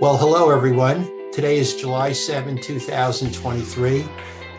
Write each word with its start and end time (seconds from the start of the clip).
Well, 0.00 0.16
hello, 0.16 0.50
everyone. 0.50 1.30
Today 1.30 1.56
is 1.56 1.76
July 1.76 2.12
7, 2.12 2.58
2023, 2.58 4.04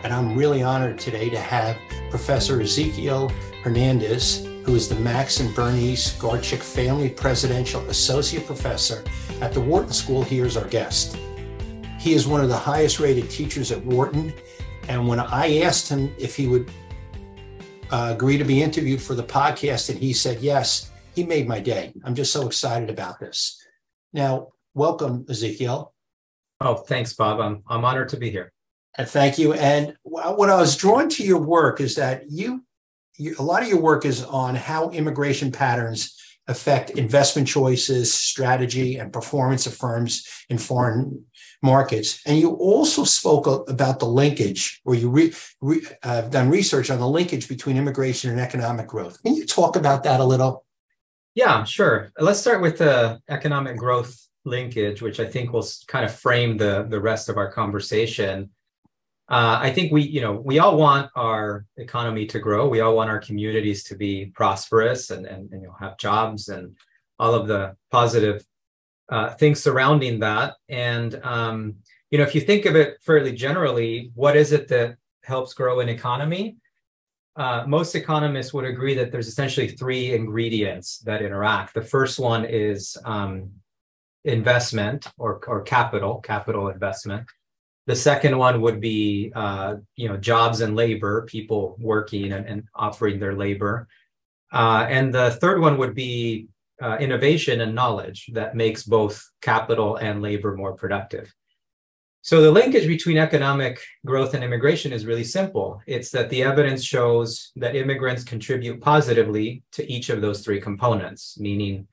and 0.02 0.12
I'm 0.12 0.34
really 0.34 0.62
honored 0.62 0.98
today 0.98 1.28
to 1.28 1.38
have 1.38 1.76
Professor 2.08 2.56
Exequiel 2.56 3.30
Hernandez, 3.62 4.46
who 4.64 4.74
is 4.74 4.88
the 4.88 4.94
Max 4.94 5.40
and 5.40 5.54
Bernice 5.54 6.16
Garchik 6.18 6.62
Family 6.62 7.10
Presidential 7.10 7.82
Associate 7.90 8.46
Professor 8.46 9.04
at 9.42 9.52
the 9.52 9.60
Wharton 9.60 9.92
School, 9.92 10.22
here 10.22 10.46
as 10.46 10.56
our 10.56 10.66
guest. 10.68 11.18
He 12.00 12.14
is 12.14 12.26
one 12.26 12.40
of 12.40 12.48
the 12.48 12.56
highest 12.56 12.98
rated 12.98 13.28
teachers 13.28 13.70
at 13.70 13.84
Wharton, 13.84 14.32
and 14.88 15.06
when 15.06 15.20
I 15.20 15.58
asked 15.58 15.86
him 15.86 16.14
if 16.18 16.34
he 16.34 16.46
would 16.46 16.70
uh, 17.90 18.12
agree 18.14 18.38
to 18.38 18.44
be 18.44 18.62
interviewed 18.62 19.02
for 19.02 19.14
the 19.14 19.22
podcast, 19.22 19.90
and 19.90 19.98
he 19.98 20.14
said 20.14 20.40
yes, 20.40 20.90
he 21.14 21.24
made 21.24 21.46
my 21.46 21.60
day. 21.60 21.92
I'm 22.04 22.14
just 22.14 22.32
so 22.32 22.46
excited 22.46 22.88
about 22.88 23.20
this. 23.20 23.62
Now, 24.14 24.54
welcome, 24.76 25.24
Exequiel. 25.24 25.90
Oh, 26.60 26.74
thanks, 26.74 27.14
Bob. 27.14 27.40
I'm, 27.40 27.62
I'm 27.66 27.84
honored 27.84 28.10
to 28.10 28.16
be 28.16 28.30
here. 28.30 28.52
And 28.96 29.08
thank 29.08 29.38
you. 29.38 29.54
And 29.54 29.96
what 30.02 30.50
I 30.50 30.56
was 30.56 30.76
drawn 30.76 31.08
to 31.10 31.24
your 31.24 31.40
work 31.40 31.80
is 31.80 31.96
that 31.96 32.30
you, 32.30 32.64
you, 33.16 33.34
a 33.38 33.42
lot 33.42 33.62
of 33.62 33.68
your 33.68 33.80
work 33.80 34.04
is 34.04 34.22
on 34.22 34.54
how 34.54 34.90
immigration 34.90 35.50
patterns 35.50 36.14
affect 36.48 36.90
investment 36.90 37.48
choices, 37.48 38.14
strategy, 38.14 38.96
and 38.96 39.12
performance 39.12 39.66
of 39.66 39.74
firms 39.74 40.26
in 40.48 40.58
foreign 40.58 41.24
markets. 41.62 42.20
And 42.24 42.38
you 42.38 42.52
also 42.52 43.04
spoke 43.04 43.46
about 43.68 43.98
the 43.98 44.06
linkage, 44.06 44.80
or 44.84 44.94
you 44.94 45.10
re, 45.10 45.34
re, 45.60 45.82
uh, 46.02 46.22
done 46.22 46.48
research 46.48 46.90
on 46.90 47.00
the 47.00 47.08
linkage 47.08 47.48
between 47.48 47.76
immigration 47.76 48.30
and 48.30 48.40
economic 48.40 48.86
growth. 48.86 49.22
Can 49.22 49.34
you 49.34 49.44
talk 49.44 49.76
about 49.76 50.04
that 50.04 50.20
a 50.20 50.24
little? 50.24 50.64
Yeah, 51.34 51.64
sure. 51.64 52.12
Let's 52.18 52.40
start 52.40 52.62
with 52.62 52.78
the 52.78 53.20
economic 53.28 53.76
growth 53.76 54.25
linkage, 54.46 55.02
which 55.02 55.20
I 55.20 55.26
think 55.26 55.52
will 55.52 55.66
kind 55.86 56.04
of 56.04 56.14
frame 56.14 56.56
the 56.56 56.86
the 56.88 57.00
rest 57.00 57.28
of 57.28 57.36
our 57.36 57.50
conversation. 57.50 58.50
Uh, 59.28 59.58
I 59.60 59.72
think 59.72 59.90
we, 59.90 60.02
you 60.02 60.20
know, 60.20 60.32
we 60.32 60.60
all 60.60 60.76
want 60.76 61.10
our 61.16 61.66
economy 61.76 62.26
to 62.26 62.38
grow. 62.38 62.68
We 62.68 62.80
all 62.80 62.94
want 62.94 63.10
our 63.10 63.18
communities 63.18 63.82
to 63.84 63.96
be 63.96 64.26
prosperous 64.26 65.10
and 65.10 65.26
and, 65.26 65.52
and 65.52 65.62
you 65.62 65.68
know 65.68 65.74
have 65.80 65.98
jobs 65.98 66.48
and 66.48 66.76
all 67.18 67.34
of 67.34 67.48
the 67.48 67.76
positive 67.90 68.44
uh, 69.08 69.30
things 69.34 69.62
surrounding 69.62 70.20
that. 70.20 70.54
And 70.68 71.20
um, 71.24 71.76
you 72.10 72.18
know, 72.18 72.24
if 72.24 72.34
you 72.34 72.40
think 72.40 72.66
of 72.66 72.76
it 72.76 72.98
fairly 73.02 73.32
generally, 73.32 74.10
what 74.14 74.36
is 74.36 74.52
it 74.52 74.68
that 74.68 74.96
helps 75.24 75.54
grow 75.54 75.80
an 75.80 75.88
economy? 75.88 76.56
Uh, 77.36 77.64
most 77.66 77.94
economists 77.94 78.54
would 78.54 78.64
agree 78.64 78.94
that 78.94 79.12
there's 79.12 79.28
essentially 79.28 79.68
three 79.68 80.14
ingredients 80.14 80.98
that 81.00 81.20
interact. 81.20 81.74
The 81.74 81.82
first 81.82 82.18
one 82.18 82.46
is 82.46 82.96
um, 83.04 83.50
investment 84.26 85.06
or, 85.18 85.40
or 85.46 85.62
capital, 85.62 86.20
capital 86.20 86.68
investment. 86.68 87.26
The 87.86 87.96
second 87.96 88.36
one 88.36 88.60
would 88.60 88.80
be, 88.80 89.32
uh, 89.34 89.76
you 89.94 90.08
know, 90.08 90.16
jobs 90.16 90.60
and 90.60 90.74
labor, 90.74 91.22
people 91.22 91.76
working 91.78 92.32
and, 92.32 92.44
and 92.46 92.64
offering 92.74 93.20
their 93.20 93.36
labor. 93.36 93.86
Uh, 94.52 94.86
and 94.88 95.14
the 95.14 95.30
third 95.30 95.60
one 95.60 95.78
would 95.78 95.94
be 95.94 96.48
uh, 96.82 96.96
innovation 96.98 97.60
and 97.60 97.74
knowledge 97.74 98.28
that 98.32 98.56
makes 98.56 98.82
both 98.82 99.24
capital 99.40 99.96
and 99.96 100.20
labor 100.20 100.56
more 100.56 100.74
productive. 100.74 101.32
So 102.22 102.42
the 102.42 102.50
linkage 102.50 102.88
between 102.88 103.18
economic 103.18 103.80
growth 104.04 104.34
and 104.34 104.42
immigration 104.42 104.92
is 104.92 105.06
really 105.06 105.22
simple. 105.22 105.80
It's 105.86 106.10
that 106.10 106.28
the 106.28 106.42
evidence 106.42 106.82
shows 106.82 107.52
that 107.54 107.76
immigrants 107.76 108.24
contribute 108.24 108.80
positively 108.80 109.62
to 109.72 109.88
each 109.90 110.10
of 110.10 110.20
those 110.20 110.44
three 110.44 110.60
components, 110.60 111.38
meaning 111.38 111.86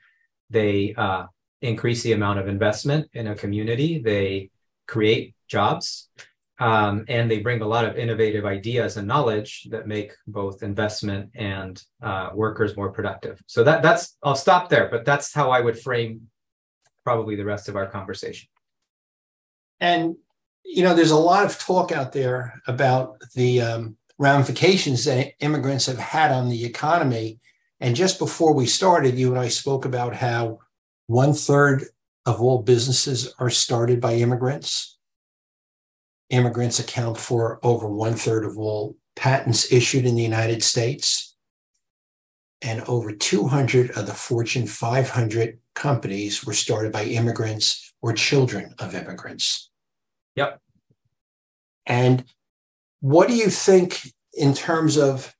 they 0.49 0.95
uh, 0.97 1.25
increase 1.63 2.03
the 2.03 2.11
amount 2.11 2.39
of 2.39 2.47
investment 2.47 3.09
in 3.13 3.27
a 3.27 3.35
community. 3.35 3.99
They 3.99 4.51
create 4.87 5.33
jobs 5.47 6.09
um, 6.59 7.05
and 7.07 7.31
they 7.31 7.39
bring 7.39 7.61
a 7.61 7.67
lot 7.67 7.85
of 7.85 7.97
innovative 7.97 8.45
ideas 8.45 8.97
and 8.97 9.07
knowledge 9.07 9.67
that 9.71 9.87
make 9.87 10.13
both 10.27 10.61
investment 10.61 11.31
and 11.35 11.81
uh, 12.01 12.29
workers 12.33 12.75
more 12.75 12.91
productive. 12.91 13.41
So 13.47 13.63
that 13.63 13.81
that's 13.81 14.17
I'll 14.23 14.35
stop 14.35 14.69
there, 14.69 14.89
but 14.89 15.05
that's 15.05 15.33
how 15.33 15.51
I 15.51 15.61
would 15.61 15.79
frame 15.79 16.29
probably 17.03 17.35
the 17.35 17.45
rest 17.45 17.69
of 17.69 17.75
our 17.75 17.87
conversation. 17.87 18.49
And 19.79 20.15
you 20.65 20.83
know, 20.83 20.95
there's 20.95 21.11
a 21.11 21.17
lot 21.17 21.45
of 21.45 21.59
talk 21.59 21.91
out 21.91 22.13
there 22.13 22.61
about 22.67 23.21
the 23.35 23.61
um, 23.61 23.97
ramifications 24.17 25.05
that 25.05 25.33
immigrants 25.39 25.85
have 25.87 25.97
had 25.97 26.31
on 26.31 26.49
the 26.49 26.65
economy. 26.65 27.39
And 27.79 27.95
just 27.95 28.19
before 28.19 28.53
we 28.53 28.65
started, 28.65 29.17
you 29.17 29.29
and 29.29 29.39
I 29.39 29.49
spoke 29.49 29.85
about 29.85 30.15
how 30.15 30.59
one 31.07 31.33
third 31.33 31.85
of 32.25 32.41
all 32.41 32.61
businesses 32.61 33.33
are 33.39 33.49
started 33.49 33.99
by 33.99 34.15
immigrants. 34.15 34.97
Immigrants 36.29 36.79
account 36.79 37.17
for 37.17 37.59
over 37.63 37.87
one 37.87 38.13
third 38.13 38.45
of 38.45 38.57
all 38.57 38.95
patents 39.15 39.71
issued 39.71 40.05
in 40.05 40.15
the 40.15 40.23
United 40.23 40.63
States. 40.63 41.35
And 42.61 42.81
over 42.87 43.11
200 43.11 43.91
of 43.91 44.05
the 44.05 44.13
Fortune 44.13 44.67
500 44.67 45.59
companies 45.75 46.45
were 46.45 46.53
started 46.53 46.91
by 46.91 47.03
immigrants 47.03 47.93
or 48.01 48.13
children 48.13 48.73
of 48.79 48.95
immigrants. 48.95 49.69
Yep. 50.35 50.61
And 51.85 52.23
what 53.01 53.27
do 53.27 53.35
you 53.35 53.49
think 53.49 54.13
in 54.33 54.53
terms 54.53 54.97
of 54.97 55.35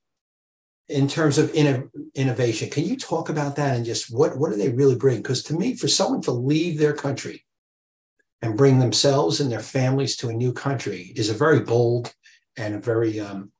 in 0.88 1.08
terms 1.08 1.38
of 1.38 1.52
inno- 1.52 1.88
innovation. 2.14 2.70
Can 2.70 2.84
you 2.84 2.96
talk 2.96 3.28
about 3.28 3.56
that 3.56 3.76
and 3.76 3.84
just 3.84 4.14
what, 4.14 4.36
what 4.36 4.50
do 4.50 4.56
they 4.56 4.70
really 4.70 4.96
bring? 4.96 5.18
Because 5.18 5.42
to 5.44 5.54
me, 5.54 5.74
for 5.74 5.88
someone 5.88 6.20
to 6.22 6.32
leave 6.32 6.78
their 6.78 6.92
country 6.92 7.44
and 8.42 8.56
bring 8.56 8.78
themselves 8.78 9.40
and 9.40 9.50
their 9.50 9.60
families 9.60 10.16
to 10.16 10.28
a 10.28 10.34
new 10.34 10.52
country 10.52 11.12
is 11.16 11.30
a 11.30 11.34
very 11.34 11.60
bold 11.60 12.14
and 12.56 12.74
a 12.74 12.78
very 12.78 13.18
um, 13.18 13.50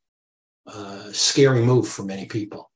uh, 0.67 1.11
scary 1.13 1.63
move 1.63 1.89
for 1.89 2.05
many 2.05 2.27
people. 2.27 2.71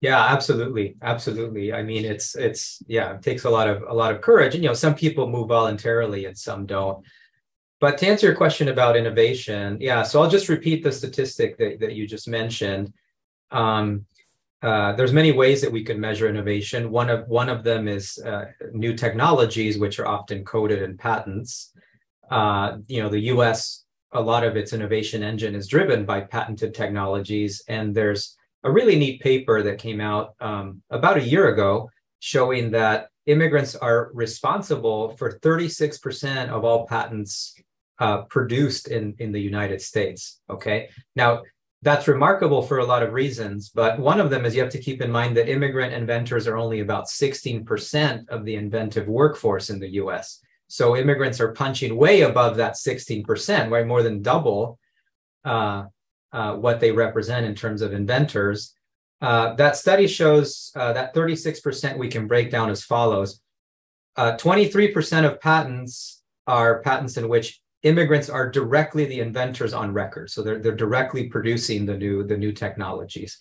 Yeah, 0.00 0.20
absolutely, 0.20 0.96
absolutely. 1.02 1.72
I 1.72 1.82
mean, 1.82 2.04
it's 2.04 2.36
it's 2.36 2.82
yeah, 2.86 3.14
it 3.14 3.22
takes 3.22 3.44
a 3.44 3.50
lot 3.50 3.66
of 3.66 3.82
a 3.88 3.94
lot 3.94 4.14
of 4.14 4.20
courage, 4.20 4.54
and 4.54 4.62
you 4.62 4.68
know, 4.68 4.74
some 4.74 4.94
people 4.94 5.28
move 5.28 5.48
voluntarily 5.48 6.26
and 6.26 6.36
some 6.36 6.66
don't. 6.66 7.04
But 7.78 7.98
to 7.98 8.06
answer 8.06 8.26
your 8.26 8.36
question 8.36 8.68
about 8.68 8.96
innovation, 8.96 9.78
yeah, 9.80 10.02
so 10.02 10.22
I'll 10.22 10.30
just 10.30 10.48
repeat 10.48 10.82
the 10.82 10.92
statistic 10.92 11.58
that, 11.58 11.78
that 11.80 11.92
you 11.92 12.06
just 12.06 12.26
mentioned. 12.26 12.92
Um, 13.50 14.06
uh, 14.62 14.92
there's 14.94 15.12
many 15.12 15.32
ways 15.32 15.60
that 15.60 15.70
we 15.70 15.84
could 15.84 15.98
measure 15.98 16.28
innovation. 16.28 16.90
One 16.90 17.10
of 17.10 17.28
one 17.28 17.50
of 17.50 17.62
them 17.62 17.86
is 17.86 18.18
uh, 18.18 18.46
new 18.72 18.94
technologies, 18.94 19.78
which 19.78 19.98
are 19.98 20.08
often 20.08 20.44
coded 20.44 20.82
in 20.82 20.96
patents. 20.96 21.72
Uh, 22.30 22.78
you 22.86 23.02
know, 23.02 23.10
the 23.10 23.20
U.S. 23.34 23.84
a 24.12 24.20
lot 24.20 24.42
of 24.42 24.56
its 24.56 24.72
innovation 24.72 25.22
engine 25.22 25.54
is 25.54 25.68
driven 25.68 26.06
by 26.06 26.22
patented 26.22 26.74
technologies, 26.74 27.62
and 27.68 27.94
there's 27.94 28.36
a 28.64 28.72
really 28.72 28.98
neat 28.98 29.20
paper 29.20 29.62
that 29.62 29.78
came 29.78 30.00
out 30.00 30.34
um, 30.40 30.82
about 30.90 31.18
a 31.18 31.22
year 31.22 31.48
ago 31.48 31.90
showing 32.18 32.70
that 32.70 33.10
immigrants 33.26 33.76
are 33.76 34.10
responsible 34.14 35.10
for 35.16 35.38
36% 35.40 36.48
of 36.48 36.64
all 36.64 36.86
patents 36.86 37.54
uh, 37.98 38.22
produced 38.22 38.88
in, 38.88 39.14
in 39.18 39.32
the 39.32 39.40
United 39.40 39.80
States. 39.80 40.40
Okay. 40.50 40.88
Now, 41.14 41.42
that's 41.82 42.08
remarkable 42.08 42.62
for 42.62 42.78
a 42.78 42.84
lot 42.84 43.02
of 43.02 43.12
reasons, 43.12 43.68
but 43.68 43.98
one 43.98 44.20
of 44.20 44.30
them 44.30 44.44
is 44.44 44.56
you 44.56 44.62
have 44.62 44.72
to 44.72 44.82
keep 44.82 45.00
in 45.00 45.10
mind 45.10 45.36
that 45.36 45.48
immigrant 45.48 45.92
inventors 45.92 46.46
are 46.46 46.56
only 46.56 46.80
about 46.80 47.06
16% 47.06 48.28
of 48.28 48.44
the 48.44 48.56
inventive 48.56 49.06
workforce 49.06 49.70
in 49.70 49.78
the 49.78 49.90
US. 49.90 50.40
So 50.68 50.96
immigrants 50.96 51.40
are 51.40 51.52
punching 51.52 51.96
way 51.96 52.22
above 52.22 52.56
that 52.56 52.74
16%, 52.74 53.70
way 53.70 53.84
more 53.84 54.02
than 54.02 54.22
double 54.22 54.78
uh, 55.44 55.84
uh, 56.32 56.54
what 56.54 56.80
they 56.80 56.90
represent 56.90 57.46
in 57.46 57.54
terms 57.54 57.82
of 57.82 57.92
inventors. 57.92 58.74
Uh, 59.20 59.54
that 59.54 59.76
study 59.76 60.06
shows 60.06 60.72
uh, 60.74 60.92
that 60.92 61.14
36% 61.14 61.96
we 61.98 62.08
can 62.08 62.26
break 62.26 62.50
down 62.50 62.68
as 62.68 62.82
follows 62.82 63.40
23% 64.18 65.22
uh, 65.22 65.28
of 65.28 65.40
patents 65.40 66.22
are 66.46 66.82
patents 66.82 67.16
in 67.16 67.28
which 67.28 67.60
immigrants 67.86 68.28
are 68.28 68.50
directly 68.50 69.04
the 69.06 69.20
inventors 69.20 69.72
on 69.72 69.92
record. 69.92 70.30
So 70.30 70.42
they're, 70.42 70.58
they're 70.58 70.74
directly 70.74 71.28
producing 71.28 71.86
the 71.86 71.96
new, 71.96 72.24
the 72.24 72.36
new 72.36 72.52
technologies. 72.52 73.38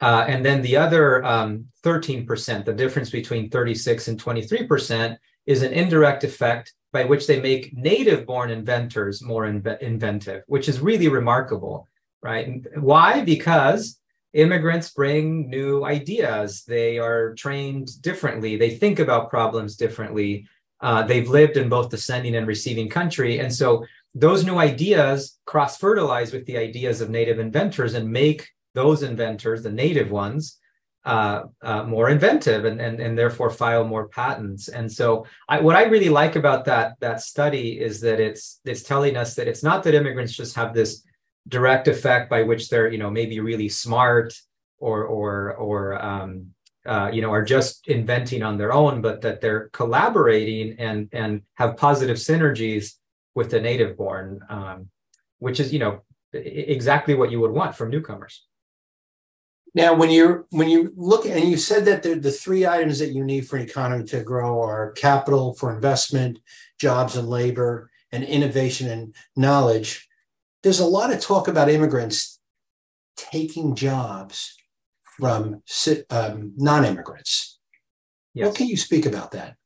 Uh, 0.00 0.24
and 0.28 0.44
then 0.44 0.62
the 0.62 0.76
other 0.76 1.24
um, 1.24 1.66
13%, 1.84 2.64
the 2.64 2.72
difference 2.72 3.10
between 3.10 3.50
36 3.50 4.08
and 4.08 4.22
23%, 4.22 5.16
is 5.46 5.62
an 5.62 5.72
indirect 5.72 6.22
effect 6.22 6.72
by 6.92 7.04
which 7.04 7.26
they 7.26 7.40
make 7.40 7.74
native 7.76 8.26
born 8.26 8.50
inventors 8.50 9.22
more 9.22 9.44
inve- 9.46 9.80
inventive, 9.80 10.42
which 10.46 10.68
is 10.68 10.80
really 10.80 11.08
remarkable, 11.08 11.88
right? 12.22 12.64
Why? 12.76 13.22
Because 13.22 13.98
immigrants 14.32 14.90
bring 14.90 15.50
new 15.50 15.84
ideas. 15.84 16.64
They 16.64 16.98
are 16.98 17.34
trained 17.34 18.00
differently. 18.02 18.56
They 18.56 18.76
think 18.76 18.98
about 18.98 19.30
problems 19.30 19.76
differently. 19.76 20.46
Uh, 20.82 21.02
they've 21.02 21.28
lived 21.28 21.56
in 21.56 21.68
both 21.68 21.90
the 21.90 21.96
sending 21.96 22.34
and 22.34 22.46
receiving 22.46 22.88
country. 22.88 23.38
And 23.38 23.54
so 23.54 23.86
those 24.14 24.44
new 24.44 24.58
ideas 24.58 25.38
cross 25.46 25.78
fertilize 25.78 26.32
with 26.32 26.44
the 26.46 26.58
ideas 26.58 27.00
of 27.00 27.08
native 27.08 27.38
inventors 27.38 27.94
and 27.94 28.10
make 28.10 28.48
those 28.74 29.02
inventors, 29.02 29.62
the 29.62 29.70
native 29.70 30.10
ones, 30.10 30.58
uh, 31.04 31.44
uh, 31.62 31.82
more 31.84 32.10
inventive 32.10 32.64
and, 32.64 32.80
and 32.80 33.00
and 33.00 33.18
therefore 33.18 33.50
file 33.50 33.84
more 33.84 34.08
patents. 34.08 34.68
And 34.68 34.90
so, 34.90 35.26
I, 35.48 35.60
what 35.60 35.74
I 35.74 35.84
really 35.84 36.08
like 36.08 36.36
about 36.36 36.64
that 36.66 36.94
that 37.00 37.20
study 37.20 37.80
is 37.80 38.00
that 38.02 38.20
it's 38.20 38.60
it's 38.64 38.84
telling 38.84 39.16
us 39.16 39.34
that 39.34 39.48
it's 39.48 39.64
not 39.64 39.82
that 39.82 39.94
immigrants 39.94 40.32
just 40.32 40.54
have 40.54 40.74
this 40.74 41.02
direct 41.48 41.88
effect 41.88 42.30
by 42.30 42.42
which 42.44 42.68
they're 42.68 42.88
you 42.88 42.98
know 42.98 43.10
maybe 43.10 43.40
really 43.40 43.68
smart 43.68 44.32
or 44.78 45.04
or 45.04 45.54
or 45.54 46.04
um, 46.04 46.52
uh, 46.86 47.10
you 47.12 47.22
know 47.22 47.32
are 47.32 47.44
just 47.44 47.88
inventing 47.88 48.42
on 48.42 48.58
their 48.58 48.72
own, 48.72 49.00
but 49.00 49.20
that 49.20 49.40
they're 49.40 49.68
collaborating 49.72 50.76
and 50.78 51.08
and 51.12 51.42
have 51.54 51.76
positive 51.76 52.16
synergies 52.16 52.94
with 53.34 53.50
the 53.50 53.60
native 53.60 53.96
born, 53.96 54.40
um, 54.48 54.88
which 55.38 55.60
is 55.60 55.72
you 55.72 55.78
know 55.78 56.02
exactly 56.32 57.14
what 57.14 57.30
you 57.30 57.40
would 57.40 57.52
want 57.52 57.74
from 57.74 57.90
newcomers. 57.90 58.44
Now, 59.74 59.94
when 59.94 60.10
you're 60.10 60.46
when 60.50 60.68
you 60.68 60.92
look 60.96 61.24
and 61.24 61.48
you 61.48 61.56
said 61.56 61.84
that 61.86 62.02
the, 62.02 62.14
the 62.14 62.30
three 62.30 62.66
items 62.66 62.98
that 62.98 63.12
you 63.12 63.24
need 63.24 63.48
for 63.48 63.56
an 63.56 63.62
economy 63.62 64.04
to 64.06 64.22
grow 64.22 64.60
are 64.60 64.92
capital 64.92 65.54
for 65.54 65.74
investment, 65.74 66.40
jobs 66.78 67.16
and 67.16 67.28
labor, 67.28 67.90
and 68.10 68.24
innovation 68.24 68.90
and 68.90 69.14
knowledge. 69.34 70.08
There's 70.62 70.80
a 70.80 70.86
lot 70.86 71.12
of 71.12 71.20
talk 71.20 71.48
about 71.48 71.70
immigrants 71.70 72.38
taking 73.16 73.74
jobs 73.74 74.56
from 75.18 75.62
um, 76.10 76.52
non-immigrants. 76.56 77.58
Yes. 78.34 78.46
What 78.46 78.56
can 78.56 78.68
you 78.68 78.76
speak 78.76 79.06
about 79.06 79.32
that? 79.32 79.56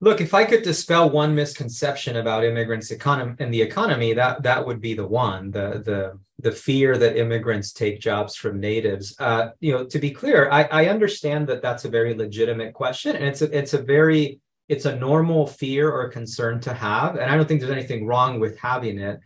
Look, 0.00 0.20
if 0.20 0.32
I 0.32 0.44
could 0.44 0.62
dispel 0.62 1.10
one 1.10 1.34
misconception 1.34 2.16
about 2.16 2.44
immigrants 2.44 2.92
economy 2.92 3.34
and 3.40 3.52
the 3.52 3.60
economy, 3.60 4.12
that 4.14 4.44
that 4.44 4.64
would 4.64 4.80
be 4.80 4.94
the 4.94 5.06
one 5.06 5.50
the 5.50 5.82
the 5.84 6.18
the 6.40 6.52
fear 6.52 6.96
that 6.96 7.16
immigrants 7.16 7.72
take 7.72 7.98
jobs 7.98 8.36
from 8.36 8.60
natives. 8.60 9.16
Uh, 9.18 9.48
you 9.58 9.72
know, 9.72 9.84
to 9.84 9.98
be 9.98 10.12
clear, 10.12 10.48
I, 10.52 10.62
I 10.64 10.86
understand 10.86 11.48
that 11.48 11.62
that's 11.62 11.84
a 11.84 11.88
very 11.90 12.14
legitimate 12.14 12.74
question, 12.74 13.16
and 13.16 13.24
it's 13.24 13.42
a, 13.42 13.56
it's 13.56 13.74
a 13.74 13.82
very 13.82 14.40
it's 14.68 14.84
a 14.84 14.94
normal 14.94 15.48
fear 15.48 15.90
or 15.90 16.08
concern 16.08 16.60
to 16.60 16.72
have, 16.72 17.16
and 17.16 17.28
I 17.28 17.36
don't 17.36 17.48
think 17.48 17.60
there's 17.60 17.72
anything 17.72 18.06
wrong 18.06 18.38
with 18.38 18.56
having 18.58 18.98
it. 19.00 19.18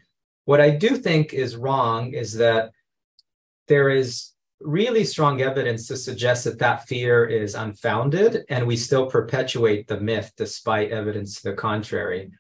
What 0.46 0.62
I 0.62 0.70
do 0.70 0.96
think 0.96 1.34
is 1.34 1.54
wrong 1.54 2.14
is 2.14 2.34
that 2.34 2.72
there 3.68 3.90
is 3.90 4.32
really 4.64 5.04
strong 5.04 5.40
evidence 5.40 5.86
to 5.88 5.96
suggest 5.96 6.44
that 6.44 6.58
that 6.58 6.86
fear 6.88 7.24
is 7.24 7.54
unfounded 7.54 8.44
and 8.48 8.66
we 8.66 8.76
still 8.76 9.06
perpetuate 9.06 9.88
the 9.88 10.00
myth 10.00 10.32
despite 10.36 10.90
evidence 10.90 11.40
to 11.40 11.50
the 11.50 11.56
contrary. 11.56 12.30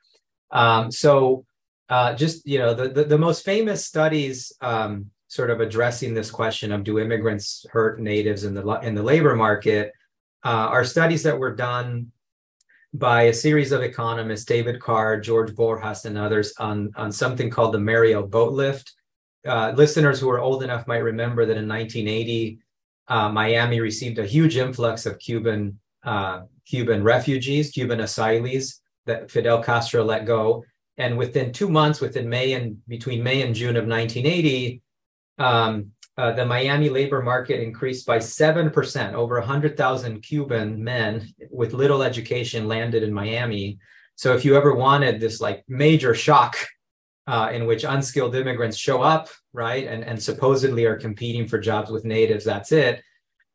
Um, 0.50 0.90
so 0.90 1.44
uh, 1.88 2.14
just 2.14 2.46
you 2.46 2.58
know 2.58 2.72
the, 2.72 2.88
the, 2.88 3.04
the 3.04 3.18
most 3.18 3.44
famous 3.44 3.84
studies 3.84 4.52
um, 4.62 5.10
sort 5.28 5.50
of 5.50 5.60
addressing 5.60 6.14
this 6.14 6.30
question 6.30 6.72
of 6.72 6.84
do 6.84 6.98
immigrants 6.98 7.66
hurt 7.70 8.00
natives 8.00 8.44
in 8.44 8.54
the 8.54 8.66
in 8.82 8.94
the 8.94 9.02
labor 9.02 9.36
market 9.36 9.92
uh, 10.44 10.68
are 10.72 10.84
studies 10.84 11.22
that 11.22 11.38
were 11.38 11.54
done 11.54 12.10
by 12.94 13.22
a 13.24 13.34
series 13.34 13.72
of 13.72 13.82
economists 13.82 14.44
david 14.46 14.80
card 14.80 15.22
george 15.22 15.50
borjas 15.52 16.04
and 16.06 16.16
others 16.16 16.54
on 16.58 16.90
on 16.96 17.12
something 17.12 17.50
called 17.50 17.74
the 17.74 17.78
Mariel 17.78 18.26
boat 18.26 18.52
lift 18.52 18.94
uh, 19.46 19.72
listeners 19.76 20.20
who 20.20 20.30
are 20.30 20.40
old 20.40 20.62
enough 20.62 20.86
might 20.86 20.98
remember 20.98 21.44
that 21.46 21.56
in 21.56 21.68
1980, 21.68 22.58
uh, 23.08 23.28
Miami 23.28 23.80
received 23.80 24.18
a 24.18 24.26
huge 24.26 24.56
influx 24.56 25.06
of 25.06 25.18
Cuban 25.18 25.78
uh, 26.04 26.42
Cuban 26.66 27.02
refugees, 27.02 27.70
Cuban 27.70 27.98
asylees 27.98 28.80
that 29.06 29.30
Fidel 29.30 29.62
Castro 29.62 30.04
let 30.04 30.26
go. 30.26 30.64
And 30.98 31.16
within 31.18 31.52
two 31.52 31.68
months, 31.68 32.00
within 32.00 32.28
May 32.28 32.52
and 32.52 32.76
between 32.86 33.22
May 33.22 33.42
and 33.42 33.54
June 33.54 33.76
of 33.76 33.86
1980, 33.86 34.80
um, 35.38 35.90
uh, 36.18 36.32
the 36.32 36.44
Miami 36.44 36.88
labor 36.88 37.22
market 37.22 37.60
increased 37.60 38.06
by 38.06 38.18
7%. 38.18 39.14
Over 39.14 39.38
100,000 39.38 40.20
Cuban 40.20 40.82
men 40.82 41.26
with 41.50 41.72
little 41.72 42.02
education 42.02 42.68
landed 42.68 43.02
in 43.02 43.12
Miami. 43.12 43.78
So 44.14 44.34
if 44.34 44.44
you 44.44 44.54
ever 44.56 44.74
wanted 44.74 45.20
this 45.20 45.40
like 45.40 45.64
major 45.68 46.14
shock 46.14 46.56
uh, 47.26 47.50
in 47.52 47.66
which 47.66 47.84
unskilled 47.84 48.34
immigrants 48.34 48.76
show 48.76 49.02
up, 49.02 49.28
right, 49.52 49.86
and, 49.86 50.02
and 50.04 50.20
supposedly 50.20 50.84
are 50.84 50.96
competing 50.96 51.46
for 51.46 51.58
jobs 51.58 51.90
with 51.90 52.04
natives. 52.04 52.44
That's 52.44 52.72
it. 52.72 53.02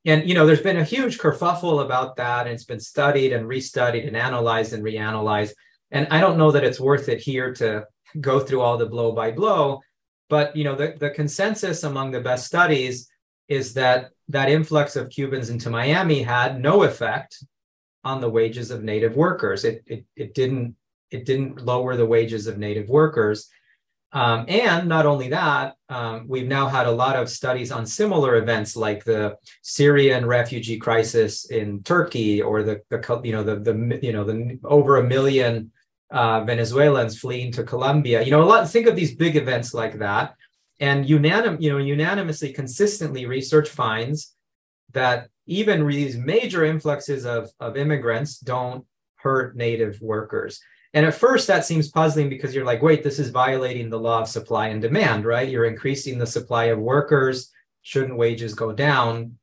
And 0.05 0.27
you 0.27 0.35
know, 0.35 0.45
there's 0.45 0.61
been 0.61 0.77
a 0.77 0.83
huge 0.83 1.17
kerfuffle 1.17 1.83
about 1.83 2.15
that, 2.15 2.47
and 2.47 2.53
it's 2.53 2.63
been 2.63 2.79
studied 2.79 3.33
and 3.33 3.45
restudied 3.45 4.07
and 4.07 4.15
analyzed 4.15 4.73
and 4.73 4.83
reanalyzed. 4.83 5.51
And 5.91 6.07
I 6.11 6.21
don't 6.21 6.37
know 6.37 6.51
that 6.51 6.63
it's 6.63 6.79
worth 6.79 7.09
it 7.09 7.19
here 7.19 7.53
to 7.55 7.85
go 8.21 8.39
through 8.39 8.61
all 8.61 8.77
the 8.77 8.85
blow 8.85 9.11
by 9.11 9.31
blow. 9.31 9.81
But 10.29 10.55
you 10.55 10.63
know, 10.63 10.75
the, 10.75 10.95
the 10.97 11.09
consensus 11.09 11.83
among 11.83 12.11
the 12.11 12.21
best 12.21 12.45
studies 12.45 13.09
is 13.47 13.73
that 13.75 14.11
that 14.29 14.49
influx 14.49 14.95
of 14.95 15.09
Cubans 15.09 15.49
into 15.49 15.69
Miami 15.69 16.21
had 16.21 16.61
no 16.61 16.83
effect 16.83 17.43
on 18.03 18.21
the 18.21 18.29
wages 18.29 18.71
of 18.71 18.83
native 18.83 19.15
workers. 19.15 19.63
It, 19.63 19.83
it, 19.85 20.05
it 20.15 20.33
didn't 20.33 20.75
it 21.11 21.25
didn't 21.25 21.65
lower 21.65 21.95
the 21.95 22.05
wages 22.05 22.47
of 22.47 22.57
native 22.57 22.89
workers. 22.89 23.49
Um, 24.13 24.45
and 24.47 24.87
not 24.87 25.05
only 25.05 25.29
that, 25.29 25.75
um, 25.89 26.25
we've 26.27 26.47
now 26.47 26.67
had 26.67 26.87
a 26.87 26.91
lot 26.91 27.17
of 27.17 27.29
studies 27.29 27.71
on 27.71 27.85
similar 27.85 28.37
events 28.37 28.75
like 28.75 29.03
the 29.03 29.37
Syrian 29.61 30.25
refugee 30.25 30.77
crisis 30.77 31.45
in 31.49 31.83
Turkey, 31.83 32.41
or 32.41 32.63
the, 32.63 32.81
the 32.89 33.21
you 33.23 33.33
know 33.33 33.43
the 33.43 33.57
the 33.57 33.99
you 34.01 34.13
know 34.13 34.23
the 34.23 34.59
over 34.63 34.97
a 34.97 35.03
million 35.03 35.71
uh, 36.09 36.43
Venezuelans 36.45 37.19
fleeing 37.19 37.51
to 37.51 37.63
Colombia. 37.63 38.21
You 38.21 38.31
know, 38.31 38.43
a 38.43 38.45
lot. 38.45 38.69
Think 38.69 38.87
of 38.87 38.95
these 38.95 39.13
big 39.13 39.35
events 39.35 39.73
like 39.73 39.99
that, 39.99 40.35
and 40.79 41.05
unanim 41.05 41.61
you 41.61 41.69
know 41.69 41.77
unanimously, 41.77 42.53
consistently, 42.53 43.25
research 43.25 43.67
finds 43.67 44.33
that 44.93 45.27
even 45.47 45.85
these 45.85 46.15
major 46.15 46.63
influxes 46.63 47.25
of 47.25 47.49
of 47.59 47.75
immigrants 47.75 48.39
don't 48.39 48.85
hurt 49.17 49.57
native 49.57 49.99
workers. 50.01 50.61
And 50.97 51.05
at 51.05 51.13
first, 51.13 51.45
that 51.45 51.63
seems 51.63 51.89
puzzling 51.89 52.27
because 52.27 52.55
you're 52.55 52.65
like, 52.65 52.81
wait, 52.81 53.03
this 53.03 53.19
is 53.19 53.29
violating 53.29 53.87
the 53.87 53.99
law 53.99 54.19
of 54.19 54.27
supply 54.27 54.69
and 54.69 54.81
demand, 54.81 55.25
right? 55.25 55.47
You're 55.47 55.65
increasing 55.65 56.17
the 56.17 56.25
supply 56.25 56.65
of 56.65 56.79
workers. 56.79 57.51
Shouldn't 57.83 58.17
wages 58.17 58.55
go 58.55 58.71
down? 58.71 59.37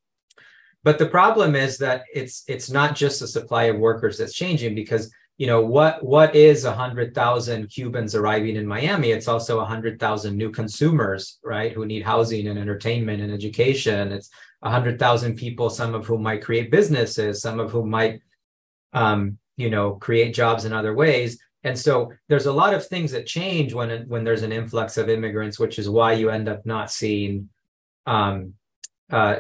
But 0.83 0.99
the 0.99 1.07
problem 1.07 1.55
is 1.55 1.79
that 1.79 2.07
it's 2.13 2.43
it's 2.49 2.71
not 2.71 2.97
just 2.97 3.21
the 3.21 3.29
supply 3.29 3.67
of 3.67 3.79
workers 3.79 4.19
that's 4.19 4.35
changing 4.35 4.75
because 4.75 5.15
you 5.39 5.47
know 5.47 5.65
what 5.65 6.03
what 6.05 6.35
is 6.35 6.65
a 6.65 6.75
hundred 6.75 7.15
thousand 7.15 7.69
Cubans 7.69 8.17
arriving 8.17 8.57
in 8.57 8.67
Miami? 8.67 9.13
It's 9.13 9.29
also 9.29 9.61
a 9.61 9.65
hundred 9.65 10.01
thousand 10.01 10.37
new 10.37 10.51
consumers, 10.51 11.39
right? 11.45 11.71
Who 11.71 11.87
need 11.87 12.03
housing 12.03 12.49
and 12.49 12.59
entertainment 12.59 13.23
and 13.23 13.33
education. 13.33 14.11
It's 14.11 14.29
a 14.63 14.71
hundred 14.71 14.99
thousand 14.99 15.37
people, 15.37 15.71
some 15.71 15.95
of 15.95 16.05
whom 16.05 16.25
might 16.25 16.43
create 16.43 16.73
businesses, 16.73 17.41
some 17.41 17.61
of 17.61 17.71
whom 17.71 17.91
might 17.91 18.23
um, 18.93 19.39
you 19.57 19.71
know 19.71 19.95
create 19.95 20.35
jobs 20.35 20.65
in 20.65 20.73
other 20.73 20.95
ways. 20.95 21.39
And 21.63 21.79
so 21.79 22.13
there's 22.29 22.47
a 22.47 22.53
lot 22.53 22.75
of 22.75 22.87
things 22.87 23.13
that 23.13 23.27
change 23.27 23.73
when 23.73 24.07
when 24.09 24.25
there's 24.25 24.43
an 24.43 24.53
influx 24.53 24.97
of 24.97 25.09
immigrants 25.09 25.59
which 25.59 25.79
is 25.79 25.89
why 25.89 26.13
you 26.13 26.31
end 26.31 26.49
up 26.49 26.67
not 26.67 26.91
seeing 26.91 27.49
um 28.07 28.55
uh 29.11 29.37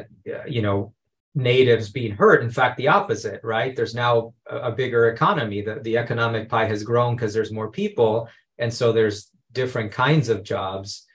you 0.46 0.62
know 0.62 0.94
natives 1.34 1.90
being 1.90 2.14
hurt. 2.14 2.42
In 2.42 2.50
fact 2.50 2.76
the 2.76 2.88
opposite 2.88 3.40
right? 3.42 3.74
There's 3.74 3.94
now 3.94 4.34
a, 4.48 4.56
a 4.56 4.72
bigger 4.72 5.08
economy. 5.08 5.62
The, 5.62 5.80
the 5.82 5.98
economic 5.98 6.48
pie 6.48 6.66
has 6.66 6.82
grown 6.82 7.16
because 7.16 7.34
there's 7.34 7.52
more 7.52 7.70
people 7.70 8.28
and 8.58 8.72
so 8.72 8.92
there's 8.92 9.30
different 9.52 9.92
kinds 9.92 10.28
of 10.28 10.44
jobs. 10.44 11.06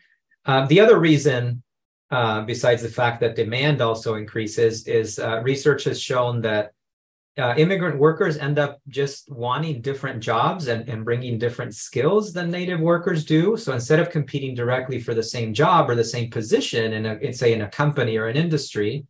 Um, 0.45 0.67
the 0.67 0.79
other 0.79 0.99
reason 0.99 1.63
uh, 2.11 2.41
besides 2.41 2.81
the 2.81 2.89
fact 2.89 3.19
that 3.19 3.35
demand 3.35 3.81
also 3.81 4.15
increases 4.15 4.87
is 4.87 5.19
uh, 5.19 5.41
research 5.43 5.83
has 5.83 6.01
shown 6.01 6.41
that 6.41 6.73
uh, 7.39 7.55
immigrant 7.55 7.97
workers 7.97 8.37
end 8.37 8.59
up 8.59 8.79
just 8.87 9.31
wanting 9.31 9.81
different 9.81 10.21
jobs 10.21 10.67
and, 10.67 10.87
and 10.89 11.05
bringing 11.05 11.37
different 11.37 11.73
skills 11.73 12.33
than 12.33 12.51
native 12.51 12.79
workers 12.79 13.25
do. 13.25 13.57
So 13.57 13.73
instead 13.73 13.99
of 13.99 14.09
competing 14.09 14.53
directly 14.53 14.99
for 14.99 15.13
the 15.13 15.23
same 15.23 15.53
job 15.53 15.89
or 15.89 15.95
the 15.95 16.03
same 16.03 16.29
position 16.29 16.93
in, 16.93 17.05
a, 17.05 17.15
in 17.15 17.33
say 17.33 17.53
in 17.53 17.61
a 17.61 17.69
company 17.69 18.17
or 18.17 18.27
an 18.27 18.35
industry, 18.35 19.05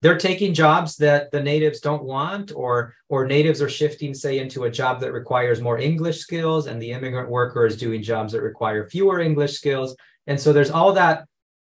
they're 0.00 0.18
taking 0.18 0.54
jobs 0.54 0.96
that 0.96 1.30
the 1.32 1.42
natives 1.42 1.80
don't 1.80 2.04
want 2.04 2.52
or 2.54 2.94
or 3.08 3.26
natives 3.26 3.60
are 3.60 3.68
shifting 3.68 4.14
say 4.14 4.38
into 4.38 4.64
a 4.64 4.70
job 4.70 5.00
that 5.00 5.12
requires 5.12 5.60
more 5.60 5.78
english 5.78 6.18
skills 6.18 6.66
and 6.66 6.80
the 6.80 6.92
immigrant 6.92 7.28
worker 7.28 7.66
is 7.66 7.76
doing 7.76 8.02
jobs 8.02 8.32
that 8.32 8.42
require 8.42 8.88
fewer 8.88 9.20
english 9.20 9.54
skills 9.54 9.96
and 10.26 10.40
so 10.40 10.52
there's 10.52 10.70
all 10.70 10.92
that 10.92 11.24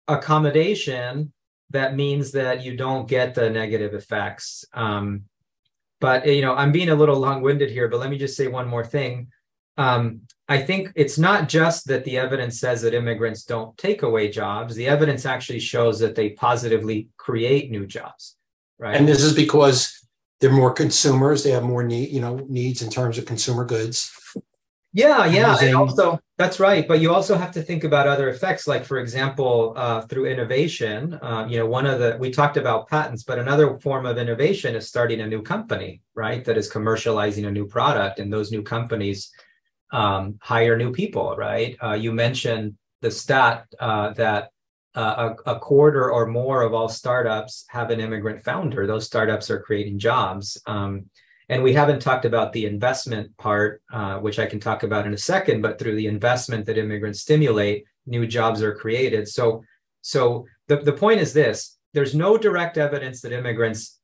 accommodation 0.08 1.32
that 1.72 1.96
means 1.96 2.32
that 2.32 2.64
you 2.64 2.76
don't 2.76 3.08
get 3.08 3.34
the 3.34 3.50
negative 3.50 3.94
effects 3.94 4.66
um, 4.74 5.24
but 6.02 6.28
you 6.28 6.42
know, 6.42 6.54
I'm 6.54 6.74
being 6.74 6.90
a 6.90 6.96
little 6.96 7.18
long-winded 7.18 7.70
here, 7.70 7.88
but 7.88 8.02
let 8.02 8.10
me 8.10 8.18
just 8.18 8.36
say 8.36 8.48
one 8.48 8.68
more 8.68 8.84
thing. 8.84 9.28
Um, 9.78 10.22
I 10.50 10.62
think 10.62 10.92
it's 10.96 11.18
not 11.18 11.48
just 11.48 11.88
that 11.88 12.04
the 12.04 12.18
evidence 12.18 12.60
says 12.60 12.82
that 12.82 12.94
immigrants 12.94 13.46
don't 13.46 13.78
take 13.78 14.04
away 14.04 14.30
jobs. 14.30 14.76
The 14.76 14.88
evidence 14.88 15.26
actually 15.26 15.60
shows 15.60 16.00
that 16.00 16.16
they 16.16 16.32
positively 16.32 17.08
create 17.16 17.72
new 17.72 17.88
jobs. 17.88 18.36
Right. 18.78 18.98
And 18.98 19.08
this 19.08 19.24
is 19.24 19.34
because 19.34 20.06
they're 20.42 20.52
more 20.52 20.74
consumers. 20.74 21.44
They 21.44 21.52
have 21.52 21.64
more 21.64 21.84
need, 21.84 22.10
you 22.10 22.20
know, 22.20 22.46
needs 22.50 22.82
in 22.82 22.90
terms 22.90 23.18
of 23.18 23.26
consumer 23.26 23.64
goods. 23.64 24.12
Yeah, 24.94 25.26
yeah. 25.26 25.58
And 25.62 25.76
also, 25.76 26.20
that's 26.38 26.60
right. 26.60 26.86
But 26.86 27.00
you 27.00 27.14
also 27.14 27.38
have 27.38 27.52
to 27.52 27.62
think 27.62 27.86
about 27.86 28.08
other 28.08 28.30
effects, 28.30 28.68
like 28.68 28.84
for 28.84 29.00
example, 29.00 29.74
uh, 29.78 30.02
through 30.02 30.26
innovation. 30.26 31.14
Uh, 31.22 31.48
you 31.50 31.58
know, 31.58 31.66
one 31.66 31.86
of 31.86 32.00
the 32.00 32.18
we 32.20 32.30
talked 32.30 32.58
about 32.58 32.90
patents, 32.90 33.24
but 33.24 33.40
another 33.40 33.80
form 33.80 34.06
of 34.06 34.18
innovation 34.18 34.76
is 34.76 34.88
starting 34.88 35.22
a 35.22 35.28
new 35.28 35.42
company, 35.42 36.02
right? 36.14 36.44
That 36.44 36.58
is 36.58 36.70
commercializing 36.70 37.48
a 37.48 37.52
new 37.52 37.68
product, 37.68 38.20
and 38.20 38.32
those 38.34 38.52
new 38.52 38.64
companies 38.64 39.32
um, 39.94 40.38
hire 40.42 40.78
new 40.78 40.92
people, 40.92 41.36
right? 41.38 41.78
Uh, 41.82 41.94
you 41.94 42.12
mentioned 42.12 42.76
the 43.02 43.12
stat 43.12 43.68
uh, 43.80 44.12
that 44.14 44.50
uh, 44.96 45.36
a, 45.46 45.52
a, 45.52 45.60
quarter 45.60 46.12
or 46.12 46.28
more 46.28 46.64
of 46.64 46.74
all 46.74 46.90
startups 46.90 47.66
have 47.70 47.92
an 47.92 48.02
immigrant 48.02 48.44
founder. 48.44 48.86
Those 48.86 49.06
startups 49.06 49.50
are 49.50 49.62
creating 49.62 50.00
jobs. 50.00 50.62
Um, 50.66 51.06
and 51.52 51.62
we 51.62 51.74
haven't 51.74 52.02
talked 52.02 52.24
about 52.24 52.54
the 52.54 52.66
investment 52.66 53.36
part, 53.36 53.82
uh, 53.92 54.20
which 54.20 54.40
I 54.40 54.46
can 54.46 54.62
talk 54.62 54.84
about 54.84 55.06
in 55.06 55.14
a 55.14 55.18
second, 55.18 55.62
but 55.62 55.78
through 55.78 55.98
the 55.98 56.08
investment 56.08 56.66
that 56.66 56.78
immigrants 56.78 57.20
stimulate, 57.20 57.84
new 58.06 58.26
jobs 58.26 58.64
are 58.64 58.74
created. 58.74 59.28
So, 59.28 59.62
so 60.02 60.46
the, 60.70 60.78
the 60.78 60.94
point 60.94 61.20
is 61.20 61.34
this 61.34 61.78
there's 61.94 62.16
no 62.16 62.38
direct 62.38 62.78
evidence 62.78 63.20
that 63.22 63.34
immigrants 63.34 64.00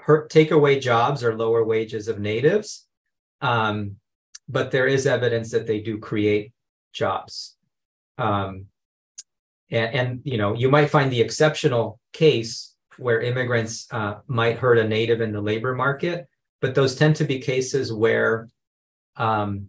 hurt, 0.00 0.28
take 0.28 0.50
away 0.50 0.78
jobs 0.78 1.24
or 1.24 1.34
lower 1.34 1.64
wages 1.64 2.08
of 2.08 2.20
natives. 2.20 2.86
Um, 3.40 3.96
but 4.46 4.70
there 4.70 4.86
is 4.86 5.06
evidence 5.06 5.50
that 5.52 5.66
they 5.66 5.80
do 5.80 5.96
create 5.96 6.52
jobs. 6.92 7.56
Um, 8.18 8.66
and, 9.70 9.94
and, 9.94 10.20
you 10.24 10.36
know, 10.36 10.54
you 10.54 10.68
might 10.68 10.90
find 10.90 11.10
the 11.10 11.22
exceptional 11.22 11.98
case 12.12 12.74
where 12.98 13.22
immigrants 13.22 13.86
uh, 13.90 14.16
might 14.26 14.58
hurt 14.58 14.76
a 14.76 14.86
native 14.86 15.22
in 15.22 15.32
the 15.32 15.40
labor 15.40 15.74
market, 15.74 16.28
but 16.60 16.74
those 16.74 16.94
tend 16.94 17.16
to 17.16 17.24
be 17.24 17.38
cases 17.38 17.92
where 17.92 18.48
um, 19.16 19.68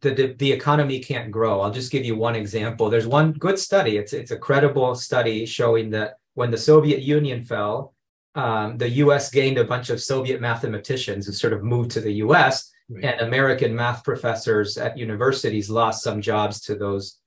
the, 0.00 0.34
the 0.38 0.52
economy 0.52 0.98
can't 0.98 1.30
grow. 1.30 1.60
I'll 1.60 1.70
just 1.70 1.92
give 1.92 2.04
you 2.04 2.16
one 2.16 2.34
example. 2.34 2.90
There's 2.90 3.06
one 3.06 3.32
good 3.32 3.58
study. 3.58 3.96
It's 3.96 4.12
it's 4.12 4.32
a 4.32 4.36
credible 4.36 4.94
study 4.94 5.46
showing 5.46 5.90
that 5.90 6.14
when 6.34 6.50
the 6.50 6.58
Soviet 6.58 7.02
Union 7.02 7.44
fell, 7.44 7.94
um, 8.34 8.76
the 8.78 8.88
U.S. 8.88 9.30
gained 9.30 9.58
a 9.58 9.64
bunch 9.64 9.90
of 9.90 10.02
Soviet 10.02 10.40
mathematicians 10.40 11.26
who 11.26 11.32
sort 11.32 11.52
of 11.52 11.62
moved 11.62 11.92
to 11.92 12.00
the 12.00 12.14
U.S. 12.14 12.70
Right. 12.88 13.04
and 13.04 13.20
American 13.20 13.74
math 13.74 14.04
professors 14.04 14.76
at 14.76 14.98
universities 14.98 15.70
lost 15.70 16.02
some 16.02 16.20
jobs 16.20 16.60
to 16.62 16.74
those 16.74 17.18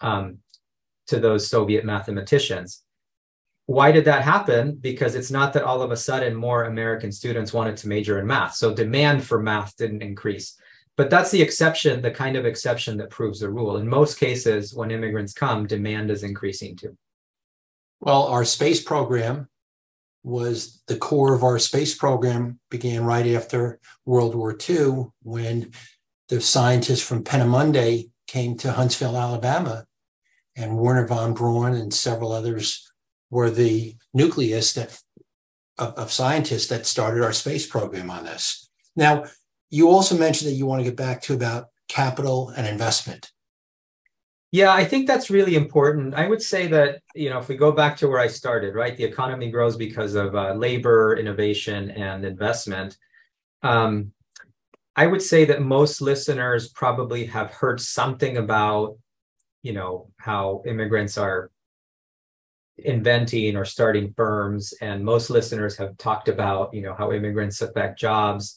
um, 0.00 0.38
to 1.06 1.18
those 1.18 1.48
Soviet 1.48 1.84
mathematicians. 1.84 2.84
Why 3.70 3.92
did 3.92 4.06
that 4.06 4.24
happen? 4.24 4.74
Because 4.74 5.14
it's 5.14 5.30
not 5.30 5.52
that 5.52 5.62
all 5.62 5.80
of 5.80 5.92
a 5.92 5.96
sudden 5.96 6.34
more 6.34 6.64
American 6.64 7.12
students 7.12 7.52
wanted 7.52 7.76
to 7.76 7.88
major 7.88 8.18
in 8.18 8.26
math. 8.26 8.56
So 8.56 8.74
demand 8.74 9.24
for 9.24 9.40
math 9.40 9.76
didn't 9.76 10.02
increase. 10.02 10.58
But 10.96 11.08
that's 11.08 11.30
the 11.30 11.40
exception, 11.40 12.02
the 12.02 12.10
kind 12.10 12.34
of 12.34 12.44
exception 12.44 12.96
that 12.96 13.10
proves 13.10 13.38
the 13.38 13.48
rule. 13.48 13.76
In 13.76 13.88
most 13.88 14.18
cases, 14.18 14.74
when 14.74 14.90
immigrants 14.90 15.32
come, 15.32 15.68
demand 15.68 16.10
is 16.10 16.24
increasing 16.24 16.74
too. 16.74 16.98
Well, 18.00 18.24
our 18.24 18.44
space 18.44 18.82
program 18.82 19.48
was 20.24 20.82
the 20.88 20.96
core 20.96 21.32
of 21.32 21.44
our 21.44 21.60
space 21.60 21.94
program 21.94 22.58
began 22.72 23.04
right 23.04 23.28
after 23.28 23.78
World 24.04 24.34
War 24.34 24.58
II 24.68 25.12
when 25.22 25.70
the 26.28 26.40
scientists 26.40 27.06
from 27.06 27.22
Peenemünde 27.22 28.10
came 28.26 28.56
to 28.56 28.72
Huntsville, 28.72 29.16
Alabama, 29.16 29.86
and 30.56 30.76
Wernher 30.76 31.06
von 31.06 31.34
Braun 31.34 31.74
and 31.74 31.94
several 31.94 32.32
others 32.32 32.89
were 33.30 33.50
the 33.50 33.96
nucleus 34.12 34.72
that 34.74 35.00
of, 35.78 35.94
of 35.94 36.12
scientists 36.12 36.66
that 36.68 36.86
started 36.86 37.24
our 37.24 37.32
space 37.32 37.66
program 37.66 38.10
on 38.10 38.24
this. 38.24 38.68
Now, 38.96 39.24
you 39.70 39.88
also 39.88 40.16
mentioned 40.16 40.50
that 40.50 40.56
you 40.56 40.66
want 40.66 40.80
to 40.80 40.84
get 40.84 40.96
back 40.96 41.22
to 41.22 41.34
about 41.34 41.68
capital 41.88 42.50
and 42.50 42.66
investment. 42.66 43.30
Yeah, 44.52 44.72
I 44.72 44.84
think 44.84 45.06
that's 45.06 45.30
really 45.30 45.54
important. 45.54 46.14
I 46.14 46.26
would 46.26 46.42
say 46.42 46.66
that, 46.68 47.02
you 47.14 47.30
know, 47.30 47.38
if 47.38 47.48
we 47.48 47.56
go 47.56 47.70
back 47.70 47.96
to 47.98 48.08
where 48.08 48.18
I 48.18 48.26
started, 48.26 48.74
right, 48.74 48.96
the 48.96 49.04
economy 49.04 49.48
grows 49.48 49.76
because 49.76 50.16
of 50.16 50.34
uh, 50.34 50.54
labor, 50.54 51.16
innovation, 51.16 51.92
and 51.92 52.24
investment. 52.24 52.98
Um, 53.62 54.12
I 54.96 55.06
would 55.06 55.22
say 55.22 55.44
that 55.44 55.62
most 55.62 56.00
listeners 56.00 56.68
probably 56.68 57.26
have 57.26 57.52
heard 57.52 57.80
something 57.80 58.38
about, 58.38 58.98
you 59.62 59.72
know, 59.72 60.10
how 60.16 60.62
immigrants 60.66 61.16
are 61.16 61.52
inventing 62.84 63.56
or 63.56 63.64
starting 63.64 64.12
firms 64.14 64.72
and 64.80 65.04
most 65.04 65.30
listeners 65.30 65.76
have 65.76 65.96
talked 65.98 66.28
about 66.28 66.72
you 66.74 66.82
know 66.82 66.94
how 66.94 67.12
immigrants 67.12 67.60
affect 67.62 67.98
jobs. 67.98 68.56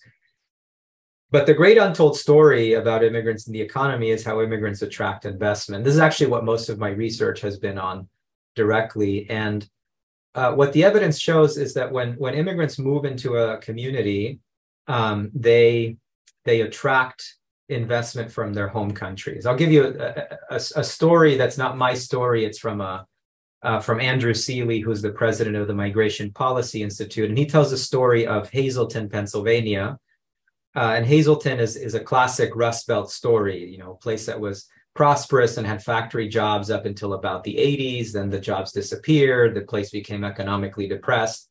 But 1.31 1.47
the 1.47 1.53
great 1.53 1.77
untold 1.77 2.17
story 2.17 2.73
about 2.73 3.03
immigrants 3.03 3.47
in 3.47 3.53
the 3.53 3.61
economy 3.61 4.11
is 4.11 4.23
how 4.23 4.41
immigrants 4.41 4.83
attract 4.83 5.25
investment. 5.25 5.83
This 5.83 5.95
is 5.95 5.99
actually 5.99 6.27
what 6.27 6.45
most 6.45 6.69
of 6.69 6.77
my 6.77 6.89
research 6.89 7.41
has 7.41 7.57
been 7.57 7.79
on 7.79 8.07
directly. 8.55 9.27
And 9.31 9.67
uh, 10.35 10.53
what 10.53 10.73
the 10.73 10.83
evidence 10.83 11.19
shows 11.19 11.57
is 11.57 11.73
that 11.73 11.91
when 11.91 12.13
when 12.13 12.35
immigrants 12.35 12.77
move 12.77 13.05
into 13.05 13.37
a 13.37 13.57
community 13.57 14.39
um, 14.87 15.31
they 15.33 15.97
they 16.45 16.61
attract 16.61 17.35
investment 17.69 18.31
from 18.31 18.53
their 18.53 18.67
home 18.67 18.91
countries. 18.91 19.45
I'll 19.45 19.55
give 19.55 19.71
you 19.71 19.85
a, 19.85 20.37
a, 20.49 20.55
a 20.75 20.83
story 20.83 21.37
that's 21.37 21.57
not 21.57 21.77
my 21.77 21.93
story. 21.93 22.43
It's 22.45 22.59
from 22.59 22.81
a 22.81 23.05
uh, 23.63 23.79
from 23.79 24.01
Andrew 24.01 24.33
Selee, 24.33 24.81
who's 24.81 25.01
the 25.01 25.11
president 25.11 25.55
of 25.55 25.67
the 25.67 25.73
Migration 25.73 26.31
Policy 26.31 26.83
Institute. 26.83 27.29
And 27.29 27.37
he 27.37 27.45
tells 27.45 27.71
the 27.71 27.77
story 27.77 28.27
of 28.27 28.49
Hazleton, 28.49 29.09
Pennsylvania. 29.09 29.97
Uh, 30.75 30.93
and 30.97 31.05
Hazleton 31.05 31.59
is, 31.59 31.75
is 31.75 31.93
a 31.93 31.99
classic 31.99 32.51
Rust 32.55 32.87
Belt 32.87 33.11
story, 33.11 33.69
you 33.69 33.77
know, 33.77 33.91
a 33.91 33.97
place 33.97 34.25
that 34.25 34.39
was 34.39 34.67
prosperous 34.95 35.57
and 35.57 35.65
had 35.65 35.83
factory 35.83 36.27
jobs 36.27 36.69
up 36.69 36.85
until 36.85 37.13
about 37.13 37.43
the 37.43 37.55
80s. 37.55 38.11
Then 38.11 38.29
the 38.29 38.39
jobs 38.39 38.73
disappeared. 38.73 39.55
The 39.55 39.61
place 39.61 39.91
became 39.91 40.23
economically 40.23 40.87
depressed. 40.87 41.49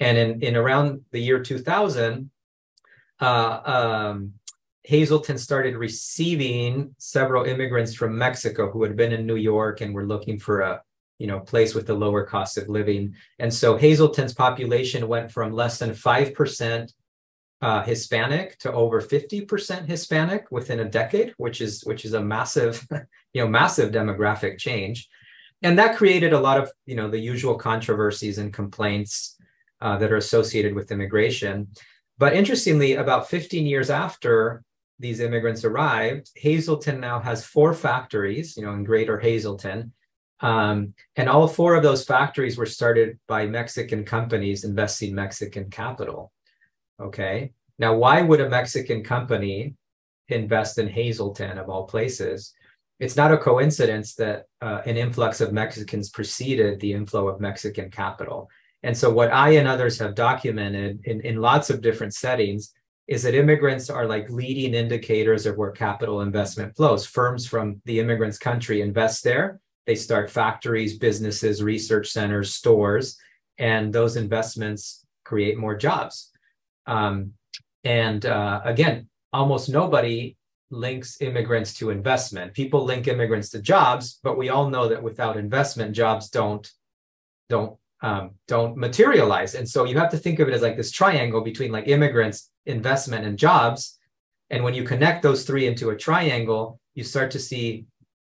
And 0.00 0.16
in, 0.16 0.42
in 0.42 0.56
around 0.56 1.02
the 1.10 1.20
year 1.20 1.42
2000, 1.42 2.30
uh, 3.20 3.60
um, 3.64 4.32
Hazleton 4.86 5.38
started 5.38 5.76
receiving 5.76 6.94
several 6.98 7.44
immigrants 7.44 7.94
from 7.94 8.16
Mexico 8.16 8.70
who 8.70 8.82
had 8.82 8.96
been 8.96 9.12
in 9.12 9.26
New 9.26 9.36
York 9.36 9.80
and 9.80 9.94
were 9.94 10.06
looking 10.06 10.40
for 10.40 10.60
a 10.60 10.82
you 11.22 11.28
know 11.28 11.38
place 11.38 11.72
with 11.72 11.86
the 11.86 11.94
lower 11.94 12.24
cost 12.24 12.58
of 12.58 12.68
living. 12.68 13.14
And 13.38 13.54
so 13.54 13.76
hazleton's 13.76 14.34
population 14.34 15.06
went 15.06 15.30
from 15.30 15.52
less 15.52 15.78
than 15.78 15.90
5% 15.90 16.92
uh, 17.60 17.82
hispanic 17.84 18.58
to 18.58 18.72
over 18.72 19.00
50% 19.00 19.86
hispanic 19.86 20.50
within 20.50 20.80
a 20.80 20.90
decade 21.00 21.32
which 21.36 21.60
is 21.60 21.82
which 21.82 22.04
is 22.04 22.14
a 22.14 22.20
massive 22.20 22.84
you 23.34 23.40
know 23.40 23.46
massive 23.46 23.92
demographic 23.92 24.58
change. 24.58 25.08
And 25.62 25.78
that 25.78 25.96
created 25.96 26.32
a 26.32 26.40
lot 26.40 26.58
of 26.58 26.72
you 26.86 26.96
know 26.96 27.08
the 27.08 27.20
usual 27.32 27.54
controversies 27.54 28.38
and 28.38 28.52
complaints 28.52 29.36
uh, 29.80 29.96
that 29.98 30.10
are 30.10 30.24
associated 30.26 30.74
with 30.74 30.90
immigration. 30.90 31.68
But 32.18 32.34
interestingly 32.34 32.94
about 32.94 33.30
15 33.30 33.64
years 33.64 33.90
after 33.90 34.64
these 34.98 35.20
immigrants 35.20 35.64
arrived 35.64 36.30
hazleton 36.40 37.00
now 37.00 37.18
has 37.18 37.44
four 37.44 37.74
factories 37.74 38.56
you 38.56 38.62
know 38.64 38.72
in 38.72 38.84
greater 38.84 39.18
hazleton 39.18 39.92
um, 40.42 40.94
and 41.16 41.28
all 41.28 41.46
four 41.46 41.76
of 41.76 41.84
those 41.84 42.04
factories 42.04 42.58
were 42.58 42.66
started 42.66 43.18
by 43.28 43.46
Mexican 43.46 44.04
companies 44.04 44.64
investing 44.64 45.14
Mexican 45.14 45.70
capital. 45.70 46.32
Okay. 47.00 47.52
Now, 47.78 47.94
why 47.94 48.20
would 48.22 48.40
a 48.40 48.50
Mexican 48.50 49.04
company 49.04 49.76
invest 50.28 50.78
in 50.78 50.88
Hazleton 50.88 51.58
of 51.58 51.70
all 51.70 51.86
places? 51.86 52.52
It's 52.98 53.16
not 53.16 53.32
a 53.32 53.38
coincidence 53.38 54.14
that 54.16 54.46
uh, 54.60 54.82
an 54.84 54.96
influx 54.96 55.40
of 55.40 55.52
Mexicans 55.52 56.10
preceded 56.10 56.80
the 56.80 56.92
inflow 56.92 57.28
of 57.28 57.40
Mexican 57.40 57.90
capital. 57.90 58.48
And 58.82 58.96
so, 58.96 59.10
what 59.12 59.32
I 59.32 59.50
and 59.50 59.68
others 59.68 59.98
have 60.00 60.14
documented 60.14 61.00
in, 61.04 61.20
in 61.20 61.36
lots 61.36 61.70
of 61.70 61.82
different 61.82 62.14
settings 62.14 62.72
is 63.06 63.22
that 63.22 63.34
immigrants 63.34 63.90
are 63.90 64.06
like 64.06 64.30
leading 64.30 64.74
indicators 64.74 65.46
of 65.46 65.56
where 65.56 65.70
capital 65.70 66.20
investment 66.20 66.76
flows. 66.76 67.06
Firms 67.06 67.46
from 67.46 67.80
the 67.84 68.00
immigrants' 68.00 68.38
country 68.38 68.80
invest 68.80 69.24
there, 69.24 69.60
they 69.86 69.94
start 69.94 70.30
factories, 70.30 70.98
businesses, 70.98 71.62
research 71.62 72.08
centers, 72.08 72.54
stores, 72.54 73.18
and 73.58 73.92
those 73.92 74.16
investments 74.16 75.04
create 75.24 75.58
more 75.58 75.76
jobs. 75.76 76.30
Um, 76.86 77.32
and 77.84 78.24
uh, 78.24 78.60
again, 78.64 79.08
almost 79.32 79.68
nobody 79.68 80.36
links 80.70 81.20
immigrants 81.20 81.74
to 81.74 81.90
investment. 81.90 82.54
People 82.54 82.84
link 82.84 83.06
immigrants 83.08 83.50
to 83.50 83.60
jobs, 83.60 84.18
but 84.22 84.38
we 84.38 84.48
all 84.48 84.70
know 84.70 84.88
that 84.88 85.02
without 85.02 85.36
investment, 85.36 85.94
jobs 85.94 86.30
don't 86.30 86.70
don't 87.48 87.76
um, 88.02 88.32
don't 88.48 88.76
materialize. 88.76 89.54
And 89.54 89.68
so 89.68 89.84
you 89.84 89.96
have 89.98 90.10
to 90.10 90.18
think 90.18 90.40
of 90.40 90.48
it 90.48 90.54
as 90.54 90.62
like 90.62 90.76
this 90.76 90.90
triangle 90.90 91.40
between 91.40 91.70
like 91.70 91.86
immigrants, 91.86 92.50
investment, 92.66 93.24
and 93.24 93.38
jobs. 93.38 93.98
And 94.50 94.64
when 94.64 94.74
you 94.74 94.82
connect 94.82 95.22
those 95.22 95.44
three 95.44 95.66
into 95.66 95.90
a 95.90 95.96
triangle, 95.96 96.80
you 96.94 97.04
start 97.04 97.30
to 97.32 97.38
see 97.38 97.86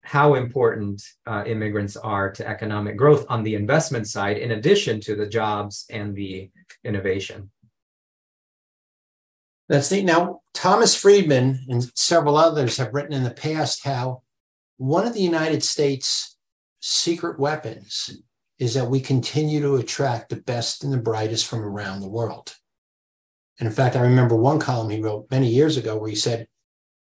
how 0.03 0.35
important 0.35 1.01
uh, 1.25 1.43
immigrants 1.45 1.95
are 1.95 2.29
to 2.31 2.47
economic 2.47 2.97
growth 2.97 3.25
on 3.29 3.41
the 3.43 3.55
investment 3.55 4.07
side, 4.07 4.37
in 4.37 4.51
addition 4.51 4.99
to 5.01 5.15
the 5.15 5.27
jobs 5.27 5.85
and 5.89 6.13
the 6.13 6.49
innovation. 6.83 7.49
That's 9.69 9.91
neat. 9.91 10.03
now 10.05 10.41
Thomas 10.53 10.95
Friedman 10.95 11.65
and 11.69 11.89
several 11.95 12.37
others 12.37 12.77
have 12.77 12.93
written 12.93 13.13
in 13.13 13.23
the 13.23 13.31
past 13.31 13.85
how 13.85 14.23
one 14.77 15.07
of 15.07 15.13
the 15.13 15.21
United 15.21 15.63
States 15.63 16.37
secret 16.81 17.39
weapons 17.39 18.09
is 18.59 18.73
that 18.73 18.89
we 18.89 18.99
continue 18.99 19.61
to 19.61 19.77
attract 19.77 20.29
the 20.29 20.35
best 20.35 20.83
and 20.83 20.91
the 20.91 20.97
brightest 20.97 21.47
from 21.47 21.61
around 21.61 22.01
the 22.01 22.09
world. 22.09 22.53
And 23.59 23.67
in 23.67 23.73
fact, 23.73 23.95
I 23.95 24.01
remember 24.01 24.35
one 24.35 24.59
column 24.59 24.89
he 24.89 25.01
wrote 25.01 25.31
many 25.31 25.47
years 25.47 25.77
ago 25.77 25.97
where 25.97 26.09
he 26.09 26.15
said, 26.15 26.47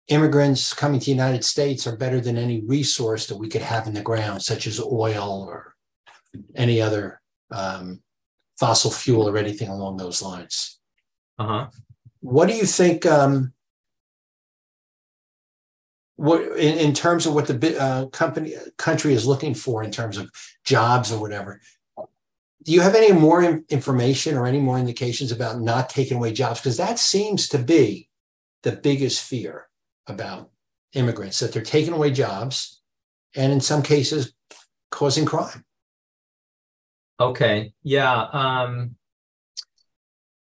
immigrants 0.07 0.73
coming 0.73 0.99
to 0.99 1.05
the 1.05 1.11
United 1.11 1.43
States 1.43 1.85
are 1.85 1.95
better 1.95 2.21
than 2.21 2.37
any 2.37 2.61
resource 2.61 3.27
that 3.27 3.37
we 3.37 3.49
could 3.49 3.61
have 3.61 3.87
in 3.87 3.93
the 3.93 4.01
ground, 4.01 4.41
such 4.41 4.67
as 4.67 4.79
oil 4.79 5.45
or 5.47 5.75
any 6.55 6.81
other 6.81 7.21
um, 7.51 8.01
fossil 8.59 8.91
fuel 8.91 9.27
or 9.27 9.37
anything 9.37 9.69
along 9.69 9.97
those 9.97 10.21
lines. 10.21 10.79
Uh-huh. 11.39 11.67
What 12.21 12.47
do 12.47 12.55
you 12.55 12.65
think? 12.65 13.05
Um, 13.05 13.53
what 16.15 16.41
in, 16.57 16.77
in 16.79 16.93
terms 16.93 17.25
of 17.25 17.35
what 17.35 17.47
the 17.47 17.79
uh, 17.79 18.07
company 18.07 18.55
country 18.77 19.13
is 19.13 19.27
looking 19.27 19.53
for 19.53 19.83
in 19.83 19.91
terms 19.91 20.17
of 20.17 20.31
jobs 20.63 21.11
or 21.11 21.21
whatever? 21.21 21.61
Do 22.63 22.73
you 22.73 22.81
have 22.81 22.95
any 22.95 23.13
more 23.13 23.61
information 23.69 24.35
or 24.35 24.45
any 24.45 24.59
more 24.59 24.77
indications 24.77 25.31
about 25.31 25.61
not 25.61 25.89
taking 25.89 26.17
away 26.17 26.33
jobs? 26.33 26.59
Because 26.59 26.77
that 26.77 26.99
seems 26.99 27.47
to 27.49 27.59
be 27.59 28.09
the 28.63 28.73
biggest 28.73 29.23
fear 29.23 29.66
about 30.07 30.49
immigrants 30.93 31.39
that 31.39 31.53
they're 31.53 31.61
taking 31.61 31.93
away 31.93 32.11
jobs 32.11 32.81
and 33.35 33.51
in 33.51 33.61
some 33.61 33.83
cases 33.83 34.33
causing 34.91 35.25
crime. 35.25 35.63
Okay. 37.19 37.73
Yeah. 37.83 38.27
Um, 38.31 38.95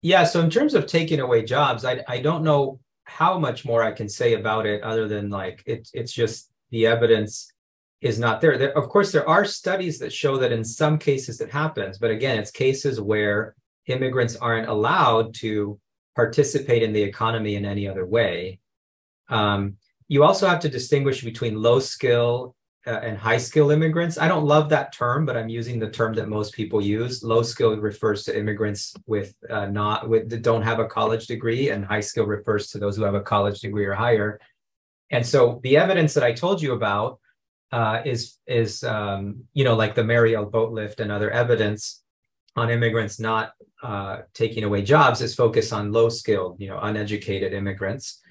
yeah. 0.02 0.24
So 0.24 0.42
in 0.42 0.50
terms 0.50 0.74
of 0.74 0.86
taking 0.86 1.20
away 1.20 1.44
jobs, 1.44 1.86
I 1.86 2.04
I 2.08 2.20
don't 2.20 2.44
know 2.44 2.80
how 3.06 3.38
much 3.38 3.66
more 3.66 3.84
I 3.84 3.92
can 3.92 4.10
say 4.10 4.34
about 4.34 4.66
it 4.66 4.82
other 4.84 5.08
than 5.08 5.30
like 5.30 5.64
it's 5.66 5.92
it's 5.94 6.12
just 6.12 6.50
the 6.72 6.88
evidence 6.88 7.52
is 8.02 8.20
not 8.20 8.42
there. 8.42 8.58
there. 8.58 8.78
Of 8.78 8.90
course, 8.90 9.12
there 9.12 9.28
are 9.28 9.46
studies 9.46 10.00
that 10.00 10.12
show 10.12 10.38
that 10.38 10.52
in 10.52 10.64
some 10.64 10.98
cases 10.98 11.40
it 11.40 11.52
happens, 11.52 11.98
but 11.98 12.12
again, 12.12 12.38
it's 12.38 12.52
cases 12.52 13.00
where 13.00 13.56
immigrants 13.88 14.36
aren't 14.36 14.68
allowed 14.68 15.34
to 15.36 15.80
participate 16.16 16.84
in 16.84 16.92
the 16.92 17.02
economy 17.02 17.56
in 17.56 17.66
any 17.66 17.88
other 17.88 18.06
way. 18.06 18.60
Um, 19.34 19.78
you 20.08 20.24
also 20.24 20.48
have 20.48 20.60
to 20.62 20.70
distinguish 20.70 21.24
between 21.24 21.62
low 21.62 21.80
skill 21.80 22.56
uh, 22.86 23.00
and 23.02 23.18
high 23.18 23.38
skill 23.38 23.72
immigrants. 23.72 24.18
I 24.18 24.28
don't 24.28 24.46
love 24.46 24.70
that 24.70 24.94
term, 24.94 25.26
but 25.26 25.36
I'm 25.36 25.50
using 25.50 25.80
the 25.80 25.90
term 25.90 26.14
that 26.16 26.28
most 26.28 26.54
people 26.54 26.82
use. 26.82 27.24
Low 27.24 27.42
skill 27.42 27.76
refers 27.78 28.24
to 28.26 28.38
immigrants 28.38 28.94
with 29.08 29.34
uh, 29.50 29.68
not 29.68 30.08
with 30.08 30.30
that 30.30 30.44
don't 30.44 30.62
have 30.62 30.80
a 30.80 30.86
college 30.86 31.26
degree, 31.28 31.70
and 31.70 31.84
high 31.84 32.02
skill 32.02 32.26
refers 32.26 32.68
to 32.72 32.78
those 32.78 32.96
who 32.96 33.04
have 33.04 33.16
a 33.16 33.22
college 33.22 33.62
degree 33.62 33.86
or 33.86 33.96
higher. 33.96 34.40
And 35.10 35.26
so 35.26 35.60
the 35.64 35.78
evidence 35.78 36.14
that 36.14 36.24
I 36.24 36.34
told 36.34 36.62
you 36.62 36.74
about 36.74 37.20
uh, 37.72 38.02
is 38.06 38.38
is 38.46 38.84
um, 38.84 39.46
you 39.54 39.64
know 39.64 39.76
like 39.76 39.96
the 39.96 40.04
Mariel 40.04 40.46
boat 40.46 40.72
lift 40.74 41.00
and 41.00 41.12
other 41.12 41.32
evidence 41.32 42.04
on 42.56 42.70
immigrants 42.70 43.20
not 43.20 43.54
uh, 43.82 44.22
taking 44.34 44.64
away 44.64 44.82
jobs 44.84 45.22
is 45.22 45.34
focused 45.36 45.74
on 45.74 45.92
low 45.92 46.08
skilled, 46.08 46.60
you 46.62 46.68
know, 46.68 46.80
uneducated 46.80 47.52
immigrants, 47.52 48.22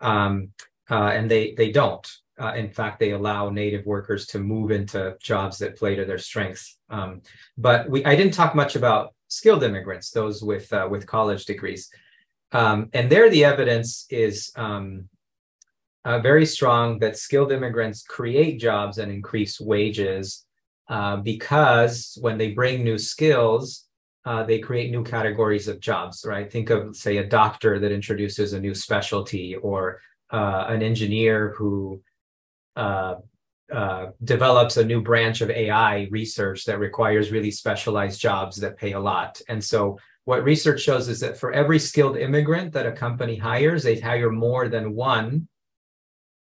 um, 0.00 0.50
uh, 0.90 1.10
and 1.14 1.30
they 1.30 1.54
they 1.54 1.70
don't 1.70 2.06
uh, 2.40 2.54
in 2.54 2.70
fact, 2.70 2.98
they 2.98 3.10
allow 3.10 3.50
native 3.50 3.84
workers 3.84 4.26
to 4.26 4.38
move 4.38 4.70
into 4.70 5.14
jobs 5.20 5.58
that 5.58 5.76
play 5.76 5.94
to 5.94 6.06
their 6.06 6.18
strengths. 6.18 6.78
Um, 6.88 7.20
but 7.58 7.88
we, 7.90 8.02
I 8.04 8.16
didn't 8.16 8.32
talk 8.32 8.54
much 8.54 8.76
about 8.76 9.14
skilled 9.28 9.62
immigrants, 9.62 10.10
those 10.10 10.42
with 10.42 10.72
uh, 10.72 10.88
with 10.90 11.06
college 11.06 11.44
degrees, 11.44 11.90
um, 12.52 12.88
and 12.94 13.10
there 13.10 13.28
the 13.28 13.44
evidence 13.44 14.06
is 14.08 14.50
um, 14.56 15.08
uh, 16.06 16.18
very 16.20 16.46
strong 16.46 16.98
that 17.00 17.18
skilled 17.18 17.52
immigrants 17.52 18.02
create 18.02 18.58
jobs 18.58 18.96
and 18.96 19.12
increase 19.12 19.60
wages 19.60 20.46
uh, 20.88 21.16
because 21.16 22.16
when 22.22 22.38
they 22.38 22.52
bring 22.52 22.82
new 22.82 22.98
skills. 22.98 23.86
Uh, 24.24 24.44
they 24.44 24.58
create 24.58 24.90
new 24.90 25.02
categories 25.02 25.66
of 25.66 25.80
jobs, 25.80 26.24
right? 26.26 26.52
Think 26.52 26.70
of, 26.70 26.94
say, 26.94 27.16
a 27.16 27.26
doctor 27.26 27.78
that 27.78 27.92
introduces 27.92 28.52
a 28.52 28.60
new 28.60 28.74
specialty, 28.74 29.56
or 29.56 30.00
uh, 30.30 30.66
an 30.68 30.82
engineer 30.82 31.54
who 31.56 32.02
uh, 32.76 33.14
uh, 33.72 34.06
develops 34.24 34.76
a 34.76 34.84
new 34.84 35.00
branch 35.00 35.40
of 35.40 35.50
AI 35.50 36.08
research 36.10 36.64
that 36.64 36.78
requires 36.78 37.30
really 37.30 37.50
specialized 37.50 38.20
jobs 38.20 38.56
that 38.56 38.76
pay 38.76 38.92
a 38.92 39.00
lot. 39.00 39.40
And 39.48 39.62
so, 39.62 39.98
what 40.24 40.44
research 40.44 40.80
shows 40.82 41.08
is 41.08 41.20
that 41.20 41.38
for 41.38 41.52
every 41.52 41.78
skilled 41.78 42.16
immigrant 42.16 42.72
that 42.74 42.86
a 42.86 42.92
company 42.92 43.36
hires, 43.36 43.82
they 43.82 43.98
hire 43.98 44.30
more 44.30 44.68
than 44.68 44.94
one 44.94 45.48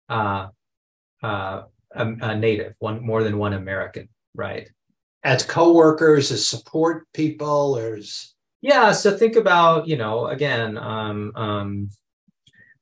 uh, 0.08 0.48
uh, 1.22 1.62
a, 1.92 2.06
a 2.20 2.36
native, 2.36 2.74
one 2.78 3.04
more 3.04 3.22
than 3.22 3.38
one 3.38 3.52
American, 3.52 4.08
right? 4.34 4.68
As 5.24 5.42
coworkers, 5.42 6.30
as 6.30 6.46
support 6.46 7.06
people, 7.12 7.76
or 7.76 7.96
as 7.96 8.34
yeah. 8.60 8.92
So 8.92 9.16
think 9.16 9.36
about 9.36 9.88
you 9.88 9.96
know 9.96 10.26
again. 10.26 10.78
Um, 10.78 11.32
um, 11.34 11.90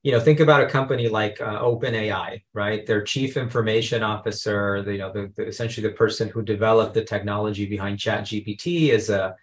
you 0.07 0.13
know, 0.13 0.21
think 0.21 0.39
about 0.39 0.63
a 0.63 0.69
company 0.69 1.09
like 1.09 1.41
uh, 1.41 1.61
OpenAI, 1.61 2.41
right? 2.55 2.87
Their 2.87 3.03
chief 3.03 3.37
information 3.37 4.05
officer, 4.05 4.81
the, 4.85 4.93
you 4.93 4.99
know, 4.99 5.13
the, 5.13 5.33
the, 5.35 5.49
essentially 5.49 5.85
the 5.85 5.95
person 5.95 6.29
who 6.29 6.43
developed 6.43 6.95
the 6.95 7.03
technology 7.03 7.67
behind 7.67 7.99
ChatGPT 7.99 8.91
is 8.91 9.11
a, 9.11 9.35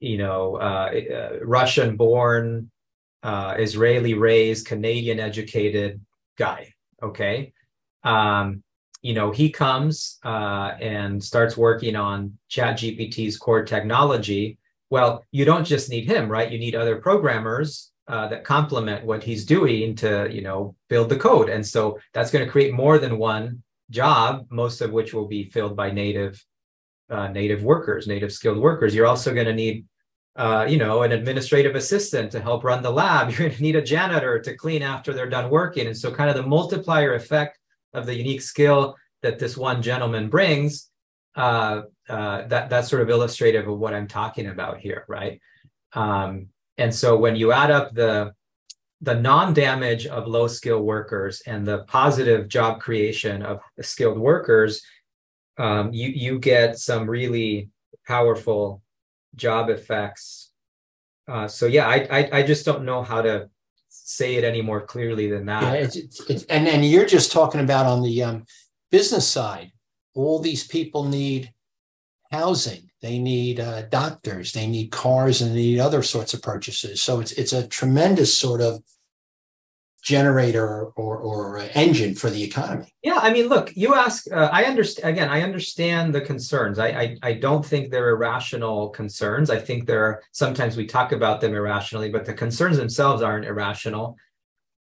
you 0.00 0.16
know, 0.16 0.56
uh, 0.56 0.90
uh, 1.14 1.44
Russian-born, 1.44 2.70
uh, 3.22 3.56
Israeli-raised, 3.58 4.66
Canadian-educated 4.66 6.00
guy. 6.38 6.72
Okay, 7.02 7.52
um, 8.02 8.62
you 9.06 9.14
know, 9.14 9.30
he 9.30 9.50
comes 9.50 10.18
uh, 10.24 10.72
and 10.80 11.22
starts 11.22 11.56
working 11.56 11.94
on 11.94 12.36
ChatGPT's 12.50 13.36
core 13.36 13.64
technology. 13.64 14.58
Well, 14.90 15.22
you 15.30 15.44
don't 15.44 15.64
just 15.64 15.88
need 15.90 16.10
him, 16.10 16.28
right? 16.28 16.50
You 16.50 16.58
need 16.58 16.74
other 16.74 16.96
programmers 16.96 17.92
uh, 18.08 18.26
that 18.28 18.42
complement 18.44 19.04
what 19.04 19.22
he's 19.22 19.44
doing 19.44 19.94
to 19.96 20.28
you 20.30 20.42
know 20.42 20.74
build 20.88 21.08
the 21.08 21.16
code 21.16 21.48
and 21.48 21.66
so 21.66 21.98
that's 22.14 22.30
going 22.30 22.44
to 22.44 22.50
create 22.50 22.72
more 22.72 22.98
than 22.98 23.18
one 23.18 23.62
job 23.90 24.46
most 24.48 24.80
of 24.80 24.92
which 24.92 25.12
will 25.12 25.26
be 25.26 25.50
filled 25.50 25.74
by 25.74 25.90
native 25.90 26.40
uh, 27.10 27.26
native 27.26 27.64
workers 27.64 28.06
native 28.06 28.32
skilled 28.32 28.58
workers 28.58 28.94
you're 28.94 29.08
also 29.08 29.34
going 29.34 29.46
to 29.46 29.52
need 29.52 29.84
uh, 30.36 30.64
you 30.68 30.78
know 30.78 31.02
an 31.02 31.10
administrative 31.10 31.74
assistant 31.74 32.30
to 32.30 32.40
help 32.40 32.62
run 32.62 32.80
the 32.80 32.90
lab 33.02 33.28
you're 33.30 33.48
going 33.48 33.56
to 33.56 33.62
need 33.62 33.74
a 33.74 33.82
janitor 33.82 34.38
to 34.38 34.56
clean 34.56 34.82
after 34.82 35.12
they're 35.12 35.28
done 35.28 35.50
working 35.50 35.88
and 35.88 35.96
so 35.96 36.14
kind 36.14 36.30
of 36.30 36.36
the 36.36 36.46
multiplier 36.46 37.14
effect 37.14 37.58
of 37.96 38.06
the 38.06 38.14
unique 38.14 38.42
skill 38.42 38.96
that 39.22 39.38
this 39.38 39.56
one 39.56 39.82
gentleman 39.82 40.28
brings 40.28 40.90
uh, 41.36 41.82
uh, 42.08 42.46
that 42.46 42.70
that's 42.70 42.88
sort 42.88 43.02
of 43.02 43.10
illustrative 43.10 43.68
of 43.68 43.78
what 43.78 43.94
i'm 43.94 44.06
talking 44.08 44.48
about 44.48 44.78
here 44.78 45.04
right 45.08 45.40
um, 45.92 46.48
and 46.78 46.94
so 46.94 47.16
when 47.16 47.36
you 47.36 47.52
add 47.52 47.70
up 47.70 47.94
the 47.94 48.32
the 49.02 49.14
non-damage 49.14 50.06
of 50.06 50.26
low 50.26 50.46
skill 50.46 50.82
workers 50.82 51.42
and 51.46 51.66
the 51.66 51.84
positive 51.84 52.48
job 52.48 52.80
creation 52.80 53.42
of 53.42 53.60
skilled 53.80 54.18
workers, 54.18 54.82
um, 55.58 55.92
you 55.92 56.08
you 56.08 56.38
get 56.38 56.78
some 56.78 57.08
really 57.08 57.70
powerful 58.06 58.82
job 59.34 59.68
effects. 59.68 60.50
Uh, 61.28 61.48
so 61.48 61.66
yeah, 61.66 61.86
I, 61.86 62.06
I, 62.10 62.28
I 62.38 62.42
just 62.42 62.64
don't 62.64 62.84
know 62.84 63.02
how 63.02 63.20
to 63.20 63.50
say 64.04 64.36
it 64.36 64.44
any 64.44 64.62
more 64.62 64.80
clearly 64.80 65.28
than 65.30 65.46
that. 65.46 65.62
Yeah, 65.62 65.72
it's, 65.72 65.96
it's, 66.28 66.44
and 66.44 66.68
and 66.68 66.84
you're 66.84 67.06
just 67.06 67.32
talking 67.32 67.60
about 67.60 67.86
on 67.86 68.02
the 68.02 68.22
um, 68.22 68.44
business 68.90 69.26
side. 69.26 69.72
All 70.14 70.38
these 70.38 70.66
people 70.66 71.04
need 71.04 71.52
housing 72.30 72.86
they 73.02 73.18
need 73.18 73.60
uh, 73.60 73.82
doctors, 73.82 74.52
they 74.52 74.66
need 74.66 74.90
cars, 74.90 75.40
and 75.40 75.52
they 75.52 75.60
need 75.60 75.78
other 75.78 76.02
sorts 76.02 76.34
of 76.34 76.42
purchases. 76.42 77.02
So 77.02 77.20
it's 77.20 77.32
it's 77.32 77.52
a 77.52 77.66
tremendous 77.68 78.36
sort 78.36 78.60
of 78.60 78.82
generator 80.06 80.84
or 80.94 81.18
or 81.18 81.58
engine 81.74 82.14
for 82.14 82.30
the 82.30 82.40
economy. 82.40 82.86
Yeah, 83.02 83.18
I 83.20 83.32
mean, 83.32 83.48
look, 83.48 83.76
you 83.76 83.96
ask. 83.96 84.30
Uh, 84.30 84.48
I 84.52 84.64
understand. 84.64 85.12
Again, 85.12 85.28
I 85.28 85.42
understand 85.42 86.14
the 86.14 86.20
concerns. 86.20 86.78
I, 86.78 86.88
I 86.88 87.16
I 87.22 87.32
don't 87.32 87.66
think 87.66 87.90
they're 87.90 88.10
irrational 88.10 88.90
concerns. 88.90 89.50
I 89.50 89.58
think 89.58 89.84
there 89.84 90.04
are 90.04 90.22
sometimes 90.30 90.76
we 90.76 90.86
talk 90.86 91.10
about 91.10 91.40
them 91.40 91.54
irrationally, 91.54 92.08
but 92.08 92.24
the 92.24 92.34
concerns 92.34 92.76
themselves 92.76 93.20
aren't 93.20 93.46
irrational. 93.46 94.16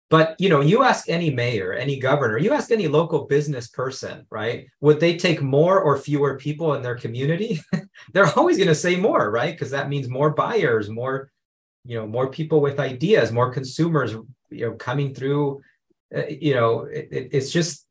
But 0.09 0.35
you 0.39 0.49
know, 0.49 0.61
you 0.61 0.81
ask 0.81 1.07
any 1.07 1.29
mayor, 1.29 1.71
any 1.71 1.99
governor, 1.99 2.39
you 2.39 2.51
ask 2.51 2.71
any 2.71 2.87
local 2.87 3.25
business 3.27 3.67
person, 3.67 4.25
right? 4.31 4.65
Would 4.81 4.99
they 4.99 5.17
take 5.17 5.43
more 5.43 5.79
or 5.79 5.99
fewer 5.99 6.35
people 6.35 6.73
in 6.73 6.81
their 6.81 6.97
community? 6.97 7.61
They're 8.13 8.33
always 8.35 8.57
going 8.57 8.69
to 8.69 8.75
say 8.75 8.95
more, 8.95 9.29
right? 9.29 9.53
Because 9.53 9.69
that 9.69 9.87
means 9.87 10.09
more 10.09 10.31
buyers, 10.31 10.89
more, 10.89 11.31
you 11.85 11.95
know, 11.95 12.07
more 12.07 12.29
people 12.29 12.59
with 12.59 12.79
ideas, 12.79 13.31
more 13.31 13.53
consumers, 13.53 14.15
you 14.51 14.67
know, 14.67 14.73
coming 14.73 15.13
through. 15.13 15.61
Uh, 16.15 16.27
you 16.27 16.53
know, 16.53 16.81
it, 16.81 17.07
it, 17.11 17.29
it's 17.31 17.51
just, 17.51 17.85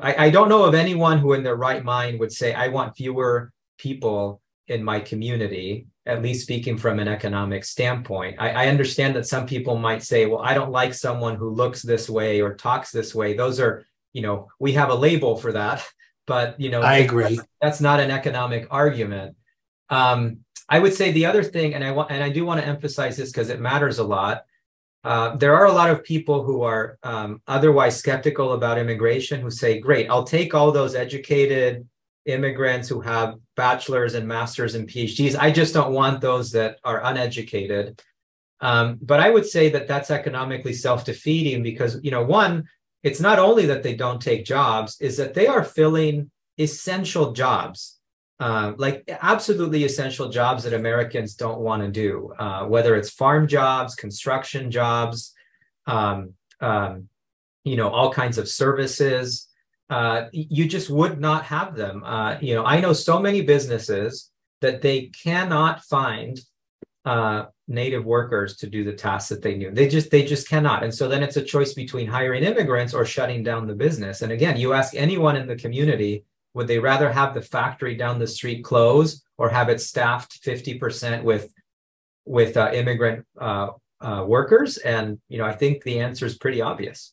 I, 0.00 0.26
I 0.26 0.30
don't 0.30 0.48
know 0.48 0.64
of 0.64 0.74
anyone 0.74 1.18
who, 1.18 1.32
in 1.32 1.44
their 1.44 1.56
right 1.56 1.84
mind, 1.84 2.18
would 2.20 2.32
say, 2.32 2.52
"I 2.54 2.68
want 2.68 2.96
fewer 2.96 3.52
people 3.78 4.40
in 4.66 4.82
my 4.82 5.00
community." 5.00 5.86
at 6.06 6.22
least 6.22 6.42
speaking 6.42 6.78
from 6.78 7.00
an 7.00 7.08
economic 7.08 7.64
standpoint. 7.64 8.36
I, 8.38 8.50
I, 8.50 8.66
understand 8.68 9.16
that 9.16 9.26
some 9.26 9.44
people 9.44 9.76
might 9.76 10.04
say, 10.04 10.26
well, 10.26 10.40
I 10.40 10.54
don't 10.54 10.70
like 10.70 10.94
someone 10.94 11.34
who 11.34 11.50
looks 11.50 11.82
this 11.82 12.08
way 12.08 12.40
or 12.40 12.54
talks 12.54 12.92
this 12.92 13.12
way. 13.12 13.34
Those 13.34 13.58
are, 13.58 13.84
you 14.12 14.22
know, 14.22 14.48
we 14.60 14.72
have 14.74 14.90
a 14.90 14.94
label 14.94 15.36
for 15.36 15.52
that, 15.52 15.84
but 16.26 16.58
you 16.60 16.70
know, 16.70 16.80
I 16.80 16.98
agree. 16.98 17.40
That's 17.60 17.80
not 17.80 18.00
an 18.00 18.10
economic 18.10 18.68
argument. 18.70 19.36
Um, 19.90 20.38
I 20.68 20.78
would 20.78 20.94
say 20.94 21.12
the 21.12 21.26
other 21.26 21.42
thing, 21.42 21.74
and 21.74 21.84
I 21.84 21.92
want, 21.92 22.10
and 22.10 22.22
I 22.22 22.28
do 22.28 22.44
want 22.44 22.60
to 22.60 22.66
emphasize 22.66 23.16
this 23.16 23.30
because 23.30 23.50
it 23.50 23.60
matters 23.60 23.98
a 23.98 24.04
lot. 24.04 24.44
Uh, 25.06 25.36
there 25.36 25.54
are 25.54 25.66
a 25.66 25.72
lot 25.72 25.88
of 25.88 26.02
people 26.02 26.42
who 26.42 26.62
are 26.62 26.98
um, 27.04 27.40
otherwise 27.46 27.96
skeptical 27.96 28.54
about 28.54 28.76
immigration 28.76 29.40
who 29.40 29.52
say, 29.52 29.78
great, 29.78 30.10
I'll 30.10 30.24
take 30.24 30.52
all 30.52 30.72
those 30.72 30.96
educated 30.96 31.86
immigrants 32.24 32.88
who 32.88 33.00
have 33.02 33.36
bachelor's 33.54 34.14
and 34.14 34.26
master's 34.26 34.74
and 34.74 34.88
PhDs. 34.88 35.38
I 35.38 35.52
just 35.52 35.72
don't 35.72 35.92
want 35.92 36.20
those 36.20 36.50
that 36.52 36.78
are 36.82 37.04
uneducated. 37.04 38.02
Um, 38.60 38.98
but 39.00 39.20
I 39.20 39.30
would 39.30 39.46
say 39.46 39.68
that 39.68 39.86
that's 39.86 40.10
economically 40.10 40.72
self-defeating 40.72 41.62
because, 41.62 42.00
you 42.02 42.10
know, 42.10 42.24
one, 42.24 42.64
it's 43.04 43.20
not 43.20 43.38
only 43.38 43.66
that 43.66 43.84
they 43.84 43.94
don't 43.94 44.20
take 44.20 44.44
jobs, 44.44 45.00
is 45.00 45.16
that 45.18 45.34
they 45.34 45.46
are 45.46 45.62
filling 45.62 46.32
essential 46.58 47.30
jobs, 47.30 47.95
uh, 48.38 48.72
like 48.76 49.04
absolutely 49.22 49.84
essential 49.84 50.28
jobs 50.28 50.64
that 50.64 50.74
Americans 50.74 51.34
don't 51.34 51.60
want 51.60 51.82
to 51.82 51.90
do, 51.90 52.32
uh, 52.38 52.64
whether 52.64 52.94
it's 52.96 53.10
farm 53.10 53.46
jobs, 53.46 53.94
construction 53.94 54.70
jobs, 54.70 55.32
um, 55.86 56.34
um, 56.60 57.08
you 57.64 57.76
know, 57.76 57.88
all 57.88 58.12
kinds 58.12 58.38
of 58.38 58.48
services 58.48 59.48
uh, 59.88 60.24
you 60.32 60.66
just 60.66 60.90
would 60.90 61.20
not 61.20 61.44
have 61.44 61.76
them. 61.76 62.02
Uh, 62.04 62.36
you 62.40 62.54
know, 62.54 62.64
I 62.64 62.80
know 62.80 62.92
so 62.92 63.20
many 63.20 63.42
businesses 63.42 64.30
that 64.60 64.82
they 64.82 65.12
cannot 65.22 65.84
find 65.84 66.40
uh, 67.04 67.44
native 67.68 68.04
workers 68.04 68.56
to 68.56 68.66
do 68.68 68.82
the 68.82 68.92
tasks 68.92 69.28
that 69.28 69.42
they 69.42 69.54
knew. 69.56 69.70
They 69.70 69.86
just 69.86 70.10
they 70.10 70.24
just 70.24 70.48
cannot. 70.48 70.82
And 70.82 70.92
so 70.92 71.06
then 71.06 71.22
it's 71.22 71.36
a 71.36 71.42
choice 71.42 71.72
between 71.74 72.08
hiring 72.08 72.42
immigrants 72.42 72.94
or 72.94 73.04
shutting 73.04 73.44
down 73.44 73.66
the 73.66 73.74
business. 73.74 74.22
And 74.22 74.32
again, 74.32 74.56
you 74.56 74.72
ask 74.72 74.94
anyone 74.96 75.36
in 75.36 75.46
the 75.46 75.56
community, 75.56 76.24
would 76.56 76.66
they 76.66 76.78
rather 76.78 77.12
have 77.12 77.34
the 77.34 77.42
factory 77.42 77.94
down 77.94 78.18
the 78.18 78.26
street 78.26 78.64
close 78.64 79.22
or 79.36 79.50
have 79.50 79.68
it 79.68 79.78
staffed 79.78 80.42
50% 80.42 81.22
with 81.22 81.52
with 82.24 82.56
uh, 82.56 82.70
immigrant 82.72 83.26
uh, 83.38 83.68
uh, 84.00 84.24
workers? 84.26 84.78
And 84.78 85.20
you 85.28 85.36
know, 85.36 85.44
I 85.44 85.52
think 85.52 85.84
the 85.84 86.00
answer 86.00 86.24
is 86.24 86.38
pretty 86.38 86.62
obvious. 86.62 87.12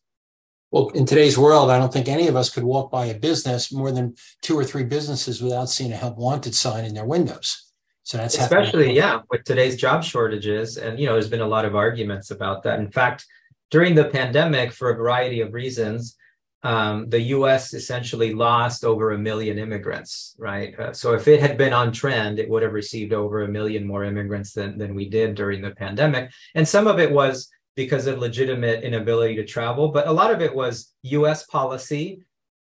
Well, 0.71 0.87
in 0.95 1.05
today's 1.05 1.37
world, 1.37 1.69
I 1.69 1.77
don't 1.77 1.91
think 1.91 2.07
any 2.07 2.29
of 2.29 2.37
us 2.37 2.49
could 2.49 2.63
walk 2.63 2.89
by 2.89 3.07
a 3.07 3.19
business 3.19 3.69
more 3.69 3.91
than 3.91 4.15
two 4.41 4.57
or 4.57 4.63
three 4.63 4.85
businesses 4.85 5.41
without 5.41 5.69
seeing 5.69 5.91
a 5.91 5.97
help 5.97 6.17
wanted 6.17 6.55
sign 6.55 6.85
in 6.85 6.93
their 6.93 7.05
windows. 7.05 7.69
So 8.03 8.17
that's 8.17 8.37
especially 8.37 8.95
happening. 8.95 8.95
yeah 8.95 9.21
with 9.29 9.43
today's 9.43 9.75
job 9.75 10.05
shortages, 10.05 10.77
and 10.77 10.97
you 10.97 11.05
know 11.05 11.13
there's 11.13 11.29
been 11.29 11.41
a 11.41 11.47
lot 11.47 11.65
of 11.65 11.75
arguments 11.75 12.31
about 12.31 12.63
that. 12.63 12.79
In 12.79 12.89
fact, 12.89 13.25
during 13.71 13.93
the 13.93 14.05
pandemic, 14.05 14.71
for 14.71 14.89
a 14.89 14.95
variety 14.95 15.41
of 15.41 15.53
reasons, 15.53 16.15
um, 16.63 17.09
the 17.09 17.19
U.S. 17.19 17.73
essentially 17.73 18.33
lost 18.33 18.85
over 18.85 19.11
a 19.11 19.17
million 19.17 19.59
immigrants. 19.59 20.35
Right. 20.37 20.77
Uh, 20.79 20.93
so 20.93 21.13
if 21.13 21.27
it 21.27 21.41
had 21.41 21.57
been 21.57 21.73
on 21.73 21.91
trend, 21.91 22.39
it 22.39 22.49
would 22.49 22.63
have 22.63 22.73
received 22.73 23.13
over 23.13 23.43
a 23.43 23.47
million 23.47 23.85
more 23.85 24.03
immigrants 24.03 24.53
than 24.53 24.77
than 24.77 24.95
we 24.95 25.09
did 25.09 25.35
during 25.35 25.61
the 25.61 25.71
pandemic, 25.71 26.31
and 26.55 26.67
some 26.67 26.87
of 26.87 26.99
it 26.99 27.11
was 27.11 27.49
because 27.75 28.07
of 28.07 28.19
legitimate 28.19 28.83
inability 28.83 29.35
to 29.35 29.45
travel, 29.45 29.89
but 29.89 30.07
a 30.07 30.11
lot 30.11 30.31
of 30.31 30.41
it 30.41 30.53
was 30.53 30.93
US 31.03 31.45
policy 31.45 32.23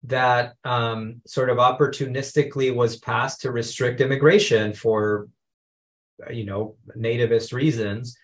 that 0.04 0.54
um, 0.64 1.20
sort 1.26 1.50
of 1.50 1.59
opportunistically 1.59 2.74
was 2.74 2.96
passed 2.96 3.40
to 3.40 3.52
restrict 3.52 4.00
immigration 4.00 4.72
for, 4.72 5.28
you 6.30 6.44
know, 6.44 6.76
nativist 6.96 7.52
reasons. 7.52 8.16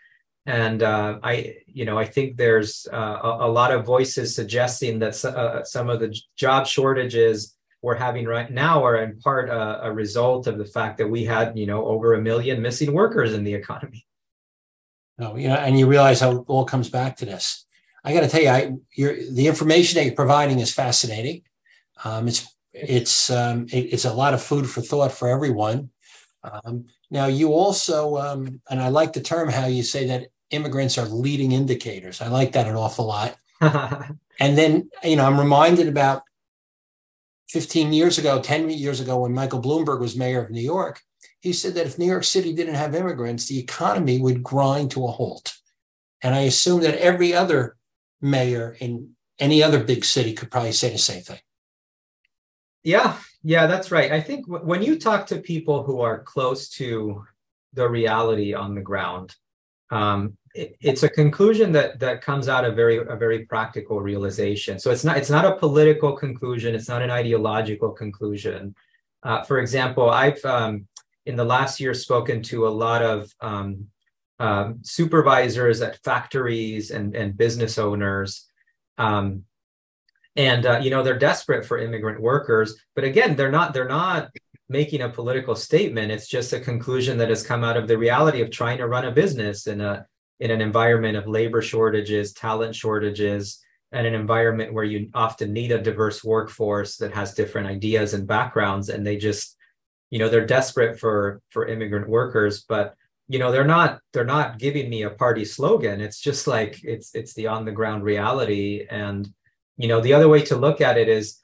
And 0.46 0.82
uh, 0.82 1.18
I, 1.22 1.56
you 1.66 1.84
know, 1.84 1.98
I 1.98 2.06
think 2.06 2.36
there's 2.36 2.86
uh, 2.92 3.18
a, 3.22 3.46
a, 3.46 3.50
lot 3.50 3.72
of 3.72 3.84
voices 3.84 4.34
suggesting 4.34 4.98
that 5.00 5.22
uh, 5.24 5.62
some 5.64 5.90
of 5.90 6.00
the 6.00 6.16
job 6.36 6.66
shortages 6.66 7.56
we're 7.82 7.94
having 7.96 8.26
right 8.26 8.50
now 8.50 8.84
are 8.84 8.96
in 8.96 9.18
part 9.20 9.48
a, 9.48 9.84
a 9.84 9.92
result 9.92 10.46
of 10.46 10.58
the 10.58 10.64
fact 10.64 10.98
that 10.98 11.08
we 11.08 11.24
had, 11.24 11.58
you 11.58 11.66
know, 11.66 11.84
over 11.86 12.14
a 12.14 12.20
million 12.20 12.60
missing 12.60 12.92
workers 12.92 13.32
in 13.34 13.44
the 13.44 13.54
economy. 13.54 14.06
No, 15.18 15.36
you 15.36 15.48
know, 15.48 15.54
and 15.54 15.78
you 15.78 15.86
realize 15.86 16.20
how 16.20 16.30
it 16.32 16.44
all 16.46 16.64
comes 16.64 16.88
back 16.88 17.16
to 17.18 17.26
this. 17.26 17.66
I 18.02 18.14
got 18.14 18.20
to 18.20 18.28
tell 18.28 18.40
you, 18.42 18.48
I, 18.48 18.72
the 18.96 19.46
information 19.46 19.96
that 19.96 20.06
you're 20.06 20.14
providing 20.14 20.58
is 20.60 20.72
fascinating. 20.72 21.42
Um, 22.02 22.28
it's 22.28 22.46
it's 22.72 23.30
um, 23.30 23.66
it, 23.70 23.92
it's 23.92 24.06
a 24.06 24.12
lot 24.12 24.32
of 24.32 24.42
food 24.42 24.68
for 24.68 24.80
thought 24.80 25.12
for 25.12 25.28
everyone. 25.28 25.90
Um, 26.42 26.86
now, 27.10 27.26
you 27.26 27.52
also, 27.52 28.16
um, 28.18 28.60
and 28.70 28.80
I 28.80 28.88
like 28.88 29.12
the 29.12 29.20
term 29.20 29.48
how 29.48 29.66
you 29.66 29.82
say 29.82 30.06
that 30.06 30.28
immigrants 30.50 30.96
are 30.96 31.06
leading 31.06 31.52
indicators. 31.52 32.20
I 32.20 32.28
like 32.28 32.52
that 32.52 32.68
an 32.68 32.76
awful 32.76 33.06
lot. 33.06 33.36
and 33.60 34.56
then, 34.56 34.90
you 35.02 35.16
know, 35.16 35.26
I'm 35.26 35.38
reminded 35.38 35.88
about 35.88 36.22
15 37.48 37.92
years 37.92 38.18
ago, 38.18 38.40
10 38.40 38.70
years 38.70 39.00
ago, 39.00 39.20
when 39.20 39.34
Michael 39.34 39.60
Bloomberg 39.60 40.00
was 40.00 40.16
mayor 40.16 40.42
of 40.42 40.50
New 40.50 40.60
York, 40.60 41.00
he 41.40 41.52
said 41.52 41.74
that 41.74 41.86
if 41.86 41.98
New 41.98 42.06
York 42.06 42.24
City 42.24 42.52
didn't 42.52 42.74
have 42.74 42.94
immigrants, 42.94 43.46
the 43.46 43.58
economy 43.58 44.20
would 44.20 44.42
grind 44.42 44.92
to 44.92 45.04
a 45.04 45.10
halt. 45.10 45.56
And 46.22 46.34
I 46.34 46.40
assume 46.40 46.82
that 46.82 47.00
every 47.00 47.34
other 47.34 47.76
mayor 48.20 48.76
in 48.78 49.14
any 49.38 49.62
other 49.62 49.82
big 49.82 50.04
city 50.04 50.34
could 50.34 50.50
probably 50.50 50.72
say 50.72 50.90
the 50.90 50.98
same 50.98 51.22
thing. 51.22 51.40
Yeah, 52.84 53.16
yeah, 53.42 53.66
that's 53.66 53.90
right. 53.90 54.12
I 54.12 54.20
think 54.20 54.46
w- 54.46 54.64
when 54.64 54.82
you 54.82 54.98
talk 54.98 55.26
to 55.28 55.38
people 55.38 55.82
who 55.82 56.00
are 56.00 56.22
close 56.22 56.68
to 56.70 57.24
the 57.72 57.88
reality 57.88 58.54
on 58.54 58.74
the 58.74 58.80
ground, 58.80 59.36
um, 59.90 60.36
it, 60.54 60.76
it's 60.80 61.02
a 61.02 61.08
conclusion 61.08 61.72
that 61.72 61.98
that 62.00 62.22
comes 62.22 62.48
out 62.48 62.64
of 62.64 62.76
very 62.76 62.98
a 62.98 63.16
very 63.16 63.46
practical 63.46 64.00
realization. 64.00 64.78
So 64.78 64.90
it's 64.90 65.04
not 65.04 65.16
it's 65.16 65.30
not 65.30 65.44
a 65.44 65.56
political 65.56 66.16
conclusion. 66.16 66.74
It's 66.74 66.88
not 66.88 67.02
an 67.02 67.10
ideological 67.10 67.90
conclusion. 67.92 68.74
Uh, 69.22 69.42
for 69.42 69.58
example, 69.58 70.10
I've 70.10 70.44
um, 70.44 70.86
in 71.26 71.36
the 71.36 71.44
last 71.44 71.80
year 71.80 71.94
spoken 71.94 72.42
to 72.42 72.66
a 72.66 72.70
lot 72.70 73.02
of 73.02 73.32
um, 73.40 73.86
um, 74.38 74.78
supervisors 74.82 75.82
at 75.82 76.02
factories 76.02 76.90
and, 76.90 77.14
and 77.14 77.36
business 77.36 77.78
owners. 77.78 78.46
Um, 78.98 79.44
and 80.36 80.66
uh, 80.66 80.78
you 80.82 80.90
know 80.90 81.02
they're 81.02 81.18
desperate 81.18 81.64
for 81.64 81.78
immigrant 81.78 82.20
workers, 82.20 82.74
but 82.94 83.04
again, 83.04 83.36
they're 83.36 83.50
not 83.50 83.74
they're 83.74 83.88
not 83.88 84.30
making 84.68 85.02
a 85.02 85.08
political 85.08 85.56
statement. 85.56 86.12
It's 86.12 86.28
just 86.28 86.52
a 86.52 86.60
conclusion 86.60 87.18
that 87.18 87.28
has 87.28 87.42
come 87.42 87.64
out 87.64 87.76
of 87.76 87.88
the 87.88 87.98
reality 87.98 88.40
of 88.40 88.50
trying 88.50 88.78
to 88.78 88.86
run 88.86 89.04
a 89.04 89.10
business 89.10 89.66
in 89.66 89.80
a 89.80 90.06
in 90.38 90.50
an 90.50 90.60
environment 90.60 91.16
of 91.16 91.26
labor 91.26 91.60
shortages, 91.60 92.32
talent 92.32 92.74
shortages, 92.74 93.60
and 93.92 94.06
an 94.06 94.14
environment 94.14 94.72
where 94.72 94.84
you 94.84 95.10
often 95.14 95.52
need 95.52 95.72
a 95.72 95.82
diverse 95.82 96.22
workforce 96.24 96.96
that 96.96 97.12
has 97.12 97.34
different 97.34 97.66
ideas 97.66 98.14
and 98.14 98.26
backgrounds, 98.26 98.88
and 98.88 99.06
they 99.06 99.16
just 99.16 99.56
you 100.10 100.18
know 100.18 100.28
they're 100.28 100.46
desperate 100.46 100.98
for 100.98 101.40
for 101.50 101.68
immigrant 101.68 102.08
workers 102.08 102.64
but 102.68 102.96
you 103.30 103.38
know 103.38 103.52
they're 103.52 103.64
not 103.64 104.00
they're 104.12 104.24
not 104.24 104.58
giving 104.58 104.90
me 104.90 105.02
a 105.02 105.10
party 105.10 105.44
slogan. 105.44 106.00
It's 106.00 106.20
just 106.20 106.48
like 106.48 106.82
it's 106.82 107.14
it's 107.14 107.32
the 107.34 107.46
on 107.46 107.64
the 107.64 107.70
ground 107.70 108.02
reality. 108.02 108.86
And 108.90 109.32
you 109.80 109.88
know 109.88 110.00
the 110.00 110.12
other 110.12 110.28
way 110.28 110.42
to 110.42 110.56
look 110.56 110.80
at 110.80 110.98
it 110.98 111.08
is 111.08 111.40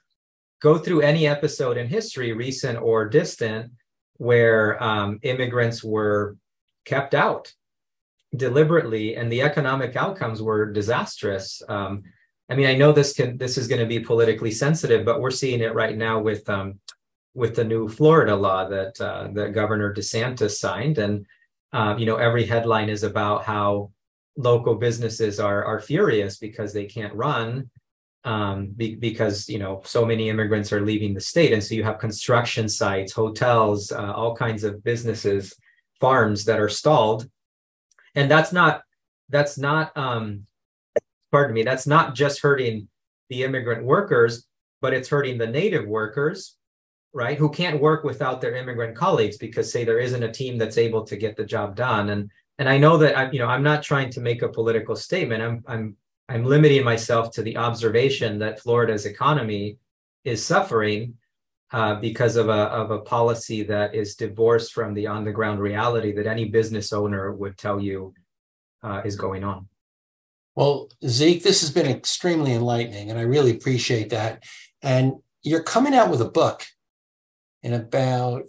go 0.61 0.77
through 0.77 1.01
any 1.01 1.27
episode 1.27 1.77
in 1.77 1.87
history 1.87 2.33
recent 2.33 2.77
or 2.79 3.07
distant 3.07 3.71
where 4.17 4.81
um, 4.81 5.19
immigrants 5.21 5.83
were 5.83 6.35
kept 6.85 7.13
out 7.13 7.53
deliberately 8.35 9.15
and 9.15 9.31
the 9.31 9.41
economic 9.41 9.95
outcomes 9.95 10.41
were 10.41 10.71
disastrous. 10.71 11.61
Um, 11.67 12.03
i 12.49 12.55
mean 12.55 12.67
i 12.67 12.75
know 12.75 12.93
this 12.93 13.11
can 13.11 13.37
this 13.37 13.57
is 13.57 13.67
going 13.67 13.81
to 13.81 13.93
be 13.95 13.99
politically 13.99 14.51
sensitive 14.51 15.03
but 15.03 15.19
we're 15.19 15.39
seeing 15.41 15.59
it 15.59 15.73
right 15.73 15.97
now 15.97 16.17
with 16.17 16.47
um, 16.49 16.79
with 17.37 17.55
the 17.55 17.63
new 17.63 17.87
Florida 17.87 18.35
law 18.35 18.67
that 18.67 18.99
uh, 18.99 19.27
that 19.33 19.53
Governor 19.53 19.93
DeSantis 19.93 20.57
signed, 20.57 20.97
and 20.97 21.25
uh, 21.71 21.95
you 21.97 22.05
know 22.07 22.15
every 22.15 22.45
headline 22.45 22.89
is 22.89 23.03
about 23.03 23.43
how 23.43 23.91
local 24.35 24.75
businesses 24.75 25.39
are 25.39 25.63
are 25.63 25.79
furious 25.79 26.37
because 26.37 26.73
they 26.73 26.85
can't 26.85 27.13
run 27.13 27.69
um, 28.27 28.67
be, 28.75 28.95
because 28.95 29.47
you 29.47 29.57
know 29.57 29.81
so 29.85 30.05
many 30.05 30.29
immigrants 30.29 30.73
are 30.73 30.81
leaving 30.81 31.13
the 31.13 31.21
state, 31.21 31.53
and 31.53 31.63
so 31.63 31.75
you 31.75 31.83
have 31.85 31.97
construction 31.97 32.67
sites, 32.67 33.13
hotels, 33.13 33.89
uh, 33.93 34.11
all 34.11 34.35
kinds 34.35 34.65
of 34.65 34.83
businesses, 34.83 35.55
farms 36.01 36.43
that 36.43 36.59
are 36.59 36.67
stalled, 36.67 37.29
and 38.15 38.29
that's 38.29 38.51
not 38.51 38.81
that's 39.29 39.57
not 39.57 39.95
um, 39.95 40.45
pardon 41.31 41.53
me 41.53 41.63
that's 41.63 41.87
not 41.87 42.15
just 42.15 42.41
hurting 42.41 42.89
the 43.29 43.43
immigrant 43.43 43.85
workers, 43.85 44.45
but 44.81 44.93
it's 44.93 45.07
hurting 45.07 45.37
the 45.37 45.47
native 45.47 45.87
workers 45.87 46.57
right 47.13 47.37
who 47.37 47.49
can't 47.49 47.81
work 47.81 48.03
without 48.03 48.41
their 48.41 48.57
immigrant 48.57 48.93
colleagues 48.93 49.37
because 49.37 49.71
say 49.71 49.85
there 49.85 49.99
isn't 49.99 50.23
a 50.23 50.31
team 50.31 50.57
that's 50.57 50.77
able 50.77 51.05
to 51.05 51.15
get 51.15 51.37
the 51.37 51.45
job 51.45 51.77
done. 51.77 52.09
And 52.09 52.29
and 52.59 52.67
i 52.67 52.77
know 52.77 52.97
that 52.97 53.17
i 53.17 53.31
you 53.31 53.39
know 53.39 53.47
i'm 53.47 53.63
not 53.63 53.83
trying 53.83 54.09
to 54.09 54.19
make 54.19 54.41
a 54.41 54.49
political 54.49 54.97
statement. 54.97 55.41
I'm 55.41 55.63
i'm 55.65 55.95
i'm 56.29 56.43
limiting 56.43 56.83
myself 56.83 57.31
to 57.31 57.41
the 57.41 57.57
observation 57.57 58.39
that 58.39 58.59
florida's 58.59 59.05
economy 59.05 59.77
is 60.23 60.45
suffering 60.45 61.15
uh, 61.71 61.95
because 61.95 62.35
of 62.35 62.47
a 62.49 62.51
of 62.51 62.91
a 62.91 62.99
policy 62.99 63.63
that 63.63 63.93
is 63.93 64.15
divorced 64.15 64.73
from 64.73 64.93
the 64.93 65.07
on 65.07 65.25
the 65.25 65.31
ground 65.31 65.59
reality 65.59 66.13
that 66.13 66.27
any 66.27 66.45
business 66.45 66.93
owner 66.93 67.33
would 67.33 67.57
tell 67.57 67.79
you 67.79 68.13
uh, 68.83 69.01
is 69.03 69.15
going 69.15 69.43
on. 69.43 69.67
Well, 70.55 70.89
Zeke, 71.05 71.43
this 71.43 71.61
has 71.61 71.71
been 71.71 71.85
extremely 71.85 72.53
enlightening, 72.53 73.09
and 73.09 73.19
I 73.19 73.23
really 73.23 73.51
appreciate 73.51 74.09
that. 74.09 74.43
And 74.81 75.13
you're 75.43 75.63
coming 75.63 75.93
out 75.93 76.09
with 76.09 76.21
a 76.21 76.29
book 76.29 76.65
in 77.63 77.73
about 77.73 78.43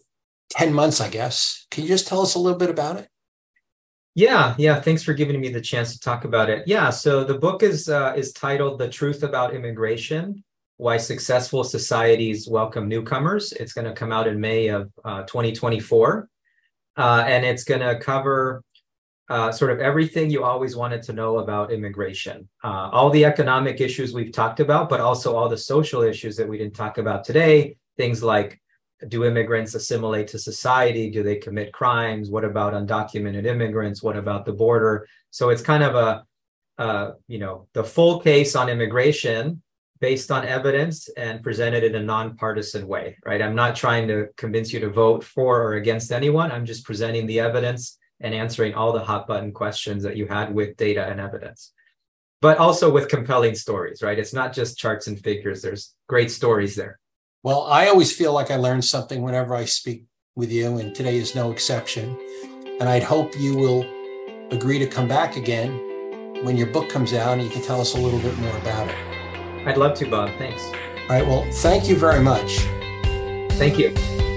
10 0.51 0.73
months, 0.73 1.01
I 1.01 1.09
guess. 1.09 1.67
Can 1.71 1.83
you 1.83 1.89
just 1.89 2.07
tell 2.07 2.23
us 2.23 2.35
a 2.35 2.39
little 2.39 2.59
bit 2.59 2.71
about 2.71 2.97
it? 2.97 3.09
Yeah, 4.19 4.57
yeah. 4.59 4.81
Thanks 4.81 5.05
for 5.05 5.13
giving 5.15 5.41
me 5.41 5.49
the 5.49 5.61
chance 5.61 5.93
to 5.93 6.01
talk 6.01 6.25
about 6.25 6.51
it. 6.51 6.67
Yeah, 6.67 6.91
so 6.91 7.23
the 7.23 7.39
book 7.39 7.63
is 7.63 7.89
uh, 7.89 8.15
is 8.17 8.33
titled 8.33 8.81
"The 8.81 8.89
Truth 8.89 9.23
About 9.23 9.55
Immigration: 9.55 10.43
Why 10.77 10.97
Successful 10.97 11.63
Societies 11.63 12.49
Welcome 12.49 12.89
Newcomers." 12.89 13.53
It's 13.53 13.73
going 13.73 13.85
to 13.85 13.93
come 13.93 14.11
out 14.11 14.27
in 14.27 14.41
May 14.41 14.71
of 14.71 14.91
uh, 15.05 15.23
2024, 15.23 16.29
uh, 16.97 17.25
and 17.29 17.47
it's 17.47 17.63
going 17.63 17.81
to 17.81 17.97
cover 18.01 18.65
uh, 19.29 19.53
sort 19.53 19.71
of 19.71 19.79
everything 19.79 20.31
you 20.31 20.43
always 20.43 20.75
wanted 20.75 21.05
to 21.05 21.13
know 21.13 21.39
about 21.39 21.71
immigration, 21.71 22.49
uh, 22.65 22.91
all 22.91 23.11
the 23.11 23.25
economic 23.25 23.81
issues 23.81 24.15
we've 24.15 24.33
talked 24.33 24.59
about, 24.59 24.89
but 24.89 24.99
also 24.99 25.37
all 25.37 25.49
the 25.49 25.57
social 25.57 26.03
issues 26.03 26.37
that 26.37 26.49
we 26.49 26.59
didn't 26.59 26.75
talk 26.75 26.99
about 26.99 27.23
today. 27.23 27.77
Things 27.97 28.21
like 28.21 28.61
do 29.07 29.25
immigrants 29.25 29.75
assimilate 29.75 30.29
to 30.29 30.39
society? 30.39 31.11
Do 31.11 31.23
they 31.23 31.37
commit 31.37 31.73
crimes? 31.73 32.31
What 32.31 32.45
about 32.45 32.75
undocumented 32.75 33.47
immigrants? 33.47 34.03
What 34.03 34.17
about 34.17 34.45
the 34.45 34.53
border? 34.53 35.07
So 35.31 35.51
it's 35.51 35.63
kind 35.63 35.83
of 35.83 35.95
a, 35.95 36.25
uh, 36.83 37.13
you 37.29 37.39
know, 37.39 37.69
the 37.75 37.85
full 37.85 38.21
case 38.21 38.57
on 38.57 38.69
immigration 38.69 39.63
based 40.01 40.31
on 40.31 40.47
evidence 40.47 41.09
and 41.17 41.43
presented 41.43 41.83
in 41.83 41.95
a 41.95 42.03
nonpartisan 42.03 42.87
way, 42.87 43.17
right? 43.25 43.43
I'm 43.43 43.55
not 43.55 43.77
trying 43.77 44.09
to 44.09 44.29
convince 44.37 44.73
you 44.73 44.81
to 44.81 44.91
vote 44.91 45.25
for 45.25 45.63
or 45.63 45.75
against 45.75 46.13
anyone. 46.13 46.53
I'm 46.53 46.65
just 46.65 46.85
presenting 46.85 47.27
the 47.27 47.41
evidence 47.41 47.99
and 48.21 48.35
answering 48.35 48.75
all 48.75 48.93
the 48.93 49.05
hot 49.05 49.27
button 49.27 49.53
questions 49.53 50.03
that 50.03 50.17
you 50.17 50.27
had 50.27 50.55
with 50.55 50.77
data 50.77 51.07
and 51.07 51.21
evidence 51.21 51.73
but 52.41 52.59
also 52.59 52.91
with 52.91 53.09
compelling 53.09 53.55
stories 53.55 54.03
right 54.03 54.19
it's 54.19 54.33
not 54.33 54.53
just 54.53 54.79
charts 54.79 55.07
and 55.07 55.21
figures 55.21 55.63
there's 55.63 55.95
great 56.09 56.31
stories 56.31 56.75
there 56.75 56.99
well 57.43 57.63
i 57.65 57.89
always 57.89 58.13
feel 58.13 58.33
like 58.33 58.51
i 58.51 58.57
learn 58.57 58.83
something 58.83 59.23
whenever 59.23 59.55
i 59.55 59.65
speak 59.65 60.05
with 60.39 60.53
you 60.53 60.79
and 60.79 60.95
today 60.95 61.17
is 61.17 61.35
no 61.35 61.51
exception. 61.51 62.17
And 62.81 62.89
i'd 62.89 63.03
hope 63.03 63.39
you 63.39 63.57
will 63.57 63.85
agree 64.53 64.79
to 64.79 64.87
come 64.87 65.09
back 65.09 65.37
again 65.37 65.71
when 66.45 66.57
your 66.57 66.69
book 66.69 66.89
comes 66.89 67.13
out 67.13 67.35
and 67.35 67.43
you 67.43 67.51
can 67.51 67.63
tell 67.63 67.81
us 67.81 67.95
a 67.95 67.99
little 67.99 68.21
bit 68.21 68.39
more 68.39 68.57
about 68.59 68.89
it. 68.89 68.97
I'd 69.67 69.77
love 69.77 69.99
to 69.99 70.09
bob. 70.09 70.31
Thanks. 70.39 70.63
All 70.63 71.09
right 71.09 71.27
well 71.27 71.45
thank 71.55 71.89
you 71.89 71.97
very 71.97 72.23
much. 72.23 72.59
Thank 73.59 73.79
you 73.79 74.28